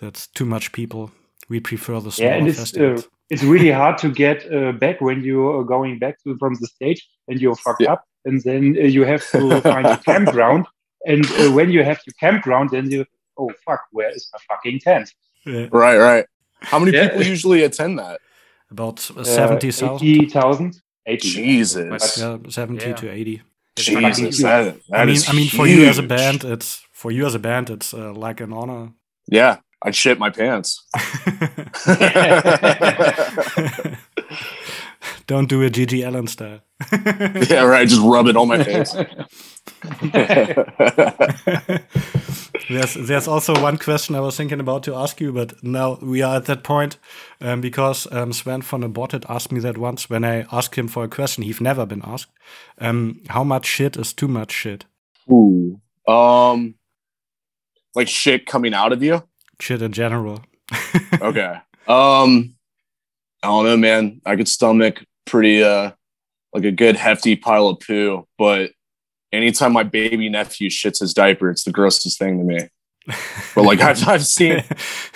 that's 0.01 0.27
too 0.27 0.45
much 0.45 0.71
people. 0.71 1.09
We 1.49 1.59
prefer 1.59 1.99
the 2.01 2.11
smaller 2.11 2.31
Yeah, 2.31 2.37
and 2.39 2.47
it's 2.47 2.73
uh, 2.77 3.01
it's 3.29 3.43
really 3.43 3.71
hard 3.71 3.97
to 3.99 4.09
get 4.09 4.45
uh, 4.51 4.71
back 4.79 5.01
when 5.01 5.23
you 5.23 5.47
are 5.49 5.63
going 5.63 5.99
back 5.99 6.17
to 6.23 6.35
from 6.37 6.55
the 6.59 6.67
stage 6.67 7.07
and 7.27 7.39
you're 7.39 7.55
fucked 7.55 7.81
Yeah. 7.81 7.93
up, 7.93 8.03
and 8.25 8.41
then 8.43 8.75
uh, 8.77 8.87
you 8.87 9.05
have 9.05 9.23
to 9.31 9.61
find 9.61 9.85
a 9.85 9.97
campground. 10.05 10.65
And 11.05 11.25
uh, 11.25 11.51
when 11.55 11.69
you 11.71 11.83
have 11.85 11.99
your 12.05 12.15
campground, 12.19 12.69
then 12.71 12.91
you 12.91 13.05
oh 13.37 13.51
fuck, 13.65 13.81
where 13.91 14.09
is 14.15 14.29
my 14.33 14.39
fucking 14.55 14.79
tent? 14.79 15.13
Yeah, 15.47 15.67
Right, 15.71 15.97
right. 15.97 16.25
How 16.61 16.79
many 16.79 16.91
Yeah. 16.95 17.07
people 17.09 17.23
usually 17.23 17.63
attend 17.63 17.99
that? 17.99 18.19
about 18.71 19.09
Uh, 19.15 19.23
seventy 19.23 19.71
thousand. 19.71 20.07
eighty 20.07 20.25
thousand. 20.29 20.81
Eighty. 21.05 21.29
Jesus. 21.29 22.17
Yeah, 22.19 22.37
seventy 22.49 22.87
Yeah. 22.89 22.95
to 22.95 23.09
eighty. 23.11 23.41
Jesus. 23.77 24.41
That, 24.41 24.75
that 24.89 24.99
I 24.99 25.05
mean, 25.05 25.15
is 25.15 25.29
I 25.29 25.33
mean, 25.33 25.49
for 25.49 25.67
you 25.67 25.85
as 25.85 25.97
a 25.99 26.03
band, 26.03 26.43
it's 26.43 26.81
for 26.91 27.11
you 27.11 27.25
as 27.25 27.35
a 27.35 27.39
band, 27.39 27.69
it's 27.69 27.93
uh, 27.93 28.11
like 28.13 28.41
an 28.41 28.51
honor. 28.51 28.89
Yeah, 29.31 29.57
I'd 29.83 29.95
shit 29.95 30.17
my 30.19 30.31
pants. 30.31 30.83
Don't 35.27 35.49
do 35.49 35.63
a 35.63 35.69
GG 35.69 36.05
Allin 36.05 36.27
style. 36.27 36.61
yeah, 37.49 37.63
right. 37.63 37.87
Just 37.87 38.01
rub 38.01 38.27
it 38.27 38.37
on 38.37 38.47
my 38.47 38.63
face. 38.63 38.93
there's 42.69 42.93
there's 42.93 43.27
also 43.27 43.59
one 43.61 43.77
question 43.77 44.15
I 44.15 44.19
was 44.19 44.37
thinking 44.37 44.59
about 44.59 44.83
to 44.83 44.95
ask 44.95 45.19
you, 45.19 45.31
but 45.31 45.63
now 45.63 45.97
we 46.01 46.21
are 46.21 46.37
at 46.37 46.45
that 46.45 46.63
point 46.63 46.97
um, 47.41 47.61
because 47.61 48.11
um, 48.11 48.33
Sven 48.33 48.61
von 48.61 48.83
Aborted 48.83 49.25
asked 49.29 49.51
me 49.51 49.59
that 49.61 49.77
once 49.77 50.09
when 50.09 50.23
I 50.23 50.45
asked 50.51 50.75
him 50.75 50.87
for 50.87 51.03
a 51.03 51.09
question 51.09 51.43
he've 51.43 51.61
never 51.61 51.85
been 51.85 52.03
asked. 52.05 52.31
Um, 52.79 53.21
how 53.29 53.43
much 53.43 53.65
shit 53.65 53.97
is 53.97 54.13
too 54.13 54.27
much 54.27 54.51
shit? 54.51 54.85
Ooh. 55.31 55.79
Um, 56.07 56.75
like 57.95 58.07
shit 58.07 58.45
coming 58.45 58.73
out 58.73 58.93
of 58.93 59.03
you. 59.03 59.23
Shit 59.59 59.81
in 59.81 59.91
general. 59.91 60.43
Okay. 61.21 61.55
Um, 61.87 62.56
I 63.47 63.49
don't 63.49 63.63
know, 63.63 63.77
man. 63.77 64.19
I 64.25 64.35
could 64.35 64.49
stomach 64.49 65.03
pretty 65.25 65.63
uh 65.63 65.91
like 66.53 66.65
a 66.65 66.71
good 66.71 66.97
hefty 66.97 67.37
pile 67.37 67.67
of 67.67 67.79
poo, 67.79 68.27
but 68.37 68.71
anytime 69.31 69.71
my 69.71 69.83
baby 69.83 70.27
nephew 70.27 70.69
shits 70.69 70.99
his 70.99 71.13
diaper, 71.13 71.49
it's 71.49 71.63
the 71.63 71.71
grossest 71.71 72.19
thing 72.19 72.39
to 72.39 72.43
me. 72.43 72.67
But 73.55 73.63
like 73.63 73.79
I've 73.79 74.05
I've 74.05 74.25
seen 74.25 74.63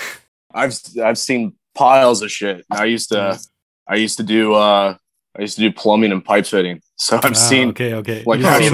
I've 0.54 0.80
I've 1.04 1.18
seen 1.18 1.56
piles 1.76 2.22
of 2.22 2.32
shit. 2.32 2.66
I 2.72 2.86
used 2.86 3.10
to 3.10 3.38
I 3.86 3.96
used 3.96 4.16
to 4.18 4.24
do 4.24 4.54
uh 4.54 4.96
I 5.38 5.42
used 5.42 5.56
to 5.56 5.62
do 5.62 5.72
plumbing 5.74 6.14
and 6.14 6.24
pipe 6.24 6.46
fitting. 6.46 6.82
So 6.96 7.18
I've 7.18 7.32
Ah, 7.32 7.34
seen 7.34 7.70
okay, 7.70 7.96
okay. 7.96 8.24
like 8.26 8.40
You've 8.40 8.48
seen 8.64 8.72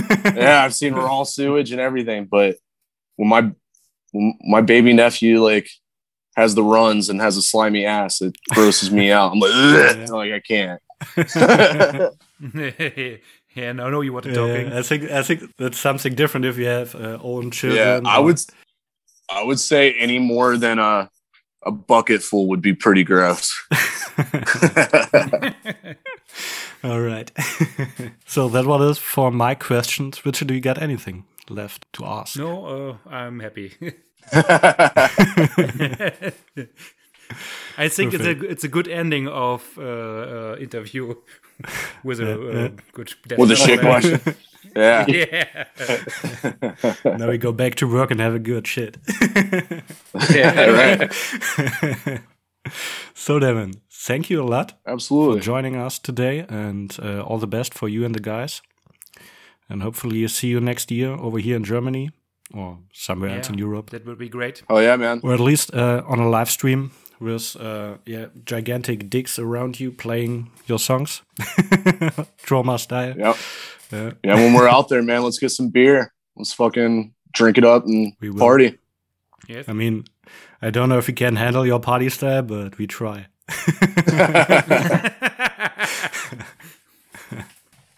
yeah, 0.36 0.64
I've 0.64 0.74
seen 0.74 0.92
raw 0.94 1.22
sewage 1.22 1.70
and 1.70 1.80
everything. 1.80 2.24
But 2.24 2.56
when 3.14 3.28
my 3.28 3.52
when 4.10 4.34
my 4.42 4.60
baby 4.60 4.92
nephew 4.92 5.40
like 5.40 5.68
has 6.36 6.54
the 6.54 6.62
runs 6.64 7.08
and 7.08 7.20
has 7.20 7.36
a 7.36 7.42
slimy 7.42 7.84
ass, 7.86 8.20
it 8.22 8.36
grosses 8.50 8.90
me 8.90 9.10
out. 9.12 9.32
I'm 9.32 9.38
like, 9.38 9.50
Yeah. 9.54 10.06
like 10.10 10.32
I 10.32 10.40
can't. 10.40 10.80
yeah, 13.54 13.72
now 13.72 13.86
I 13.86 13.90
know 13.90 14.00
you 14.00 14.12
what 14.12 14.24
you're 14.24 14.34
Yeah, 14.34 14.54
talking. 14.64 14.72
I 14.72 14.82
think 14.82 15.10
I 15.10 15.22
think 15.22 15.56
that's 15.58 15.78
something 15.78 16.14
different 16.14 16.46
if 16.46 16.56
you 16.58 16.66
have 16.66 16.94
uh, 16.94 17.18
own 17.22 17.50
children. 17.50 18.04
yeah, 18.04 18.10
I 18.10 18.18
or- 18.18 18.24
would 18.24 18.40
I 19.30 19.42
would 19.44 19.58
say 19.60 19.92
any 19.94 20.18
more 20.18 20.56
than 20.56 20.78
a 20.78 21.08
a 21.64 21.70
bucket 21.70 22.22
full 22.22 22.48
would 22.48 22.60
be 22.62 22.74
pretty 22.74 23.04
gross. 23.04 23.52
All 26.84 27.00
right. 27.00 27.30
so 28.26 28.48
that 28.48 28.66
was 28.66 28.98
it 28.98 29.00
for 29.00 29.30
my 29.30 29.54
questions. 29.54 30.24
Richard, 30.26 30.48
do 30.48 30.54
you 30.54 30.60
got 30.60 30.82
anything 30.82 31.24
left 31.48 31.86
to 31.94 32.04
ask? 32.04 32.36
no, 32.36 32.66
uh, 32.66 32.96
I'm 33.08 33.38
happy. 33.40 33.72
I 37.78 37.88
think 37.88 38.14
it's 38.14 38.24
a 38.24 38.50
it's 38.50 38.64
a 38.64 38.68
good 38.68 38.88
ending 38.88 39.28
of 39.28 39.62
uh, 39.78 39.82
uh, 39.82 40.56
interview 40.60 41.14
with 42.04 42.20
a 42.20 42.32
uh, 42.32 42.68
good 42.92 43.14
With 43.38 43.50
a 43.50 43.56
shit 43.56 43.80
death 43.80 44.02
question. 44.02 44.20
yeah. 44.76 45.06
Yeah. 45.08 45.64
now 47.04 47.28
we 47.28 47.38
go 47.38 47.52
back 47.52 47.74
to 47.76 47.86
work 47.86 48.10
and 48.10 48.20
have 48.20 48.34
a 48.34 48.38
good 48.38 48.66
shit. 48.66 48.98
yeah, 50.34 50.66
right. 50.66 51.12
so, 53.14 53.38
Devin, 53.38 53.74
thank 53.90 54.30
you 54.30 54.42
a 54.42 54.44
lot 54.46 54.78
Absolutely. 54.86 55.38
for 55.38 55.44
joining 55.44 55.76
us 55.76 55.98
today, 55.98 56.46
and 56.48 56.96
uh, 57.02 57.22
all 57.22 57.38
the 57.38 57.46
best 57.46 57.74
for 57.74 57.88
you 57.88 58.04
and 58.04 58.14
the 58.14 58.20
guys. 58.20 58.62
And 59.68 59.82
hopefully, 59.82 60.18
you 60.18 60.28
see 60.28 60.48
you 60.48 60.60
next 60.60 60.90
year 60.90 61.12
over 61.12 61.38
here 61.38 61.56
in 61.56 61.64
Germany 61.64 62.10
or 62.54 62.78
somewhere 62.92 63.36
else 63.36 63.48
in 63.50 63.58
Europe, 63.58 63.90
That 63.90 64.04
would 64.06 64.18
be 64.18 64.28
great. 64.28 64.62
Oh 64.68 64.78
yeah, 64.80 64.96
man. 64.96 65.20
or 65.22 65.34
at 65.34 65.40
least 65.40 65.74
uh, 65.74 66.02
on 66.06 66.18
a 66.18 66.28
live 66.28 66.50
stream 66.50 66.90
with 67.20 67.56
uh, 67.60 67.96
yeah 68.06 68.26
gigantic 68.44 69.10
dicks 69.10 69.38
around 69.38 69.78
you 69.80 69.92
playing 69.92 70.50
your 70.66 70.78
songs, 70.78 71.22
Troma 72.46 72.78
style. 72.78 73.14
Yep. 73.16 73.36
Yeah. 73.92 74.10
Yeah, 74.24 74.34
when 74.36 74.54
we're 74.54 74.68
out 74.68 74.88
there, 74.88 75.02
man, 75.02 75.22
let's 75.22 75.38
get 75.38 75.50
some 75.50 75.68
beer. 75.70 76.12
Let's 76.36 76.52
fucking 76.54 77.12
drink 77.34 77.58
it 77.58 77.64
up 77.64 77.84
and 77.84 78.12
We 78.20 78.30
will. 78.30 78.38
party. 78.38 78.78
Yes. 79.48 79.68
I 79.68 79.72
mean, 79.72 80.04
I 80.62 80.70
don't 80.70 80.88
know 80.88 80.98
if 80.98 81.08
we 81.08 81.12
can 81.14 81.36
handle 81.36 81.66
your 81.66 81.80
party 81.80 82.08
style, 82.08 82.42
but 82.42 82.78
we 82.78 82.86
try. 82.86 83.26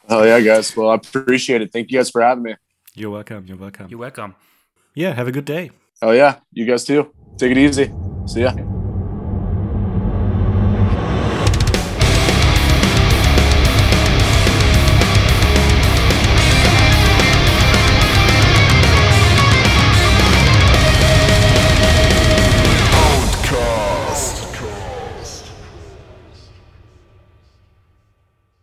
Oh 0.07 0.23
yeah, 0.23 0.39
guys. 0.41 0.77
Well, 0.77 0.91
I 0.91 0.97
appreciate 0.97 1.63
it. 1.63 1.73
Thank 1.73 1.91
you 1.91 1.99
guys 1.99 2.11
for 2.11 2.21
having 2.21 2.43
me. 2.45 2.55
You're 2.95 3.11
welcome. 3.11 3.45
You're 3.47 3.57
welcome. 3.57 3.89
You're 3.89 3.99
welcome. 3.99 4.35
yeah, 4.95 5.13
have 5.13 5.29
a 5.29 5.33
good 5.33 5.45
day. 5.45 5.71
Oh 6.03 6.13
yeah, 6.13 6.39
you 6.53 6.65
guys 6.67 6.85
too. 6.85 7.11
Take 7.39 7.53
it 7.53 7.59
easy. 7.59 7.91
See 8.27 8.43
ya. 8.43 8.74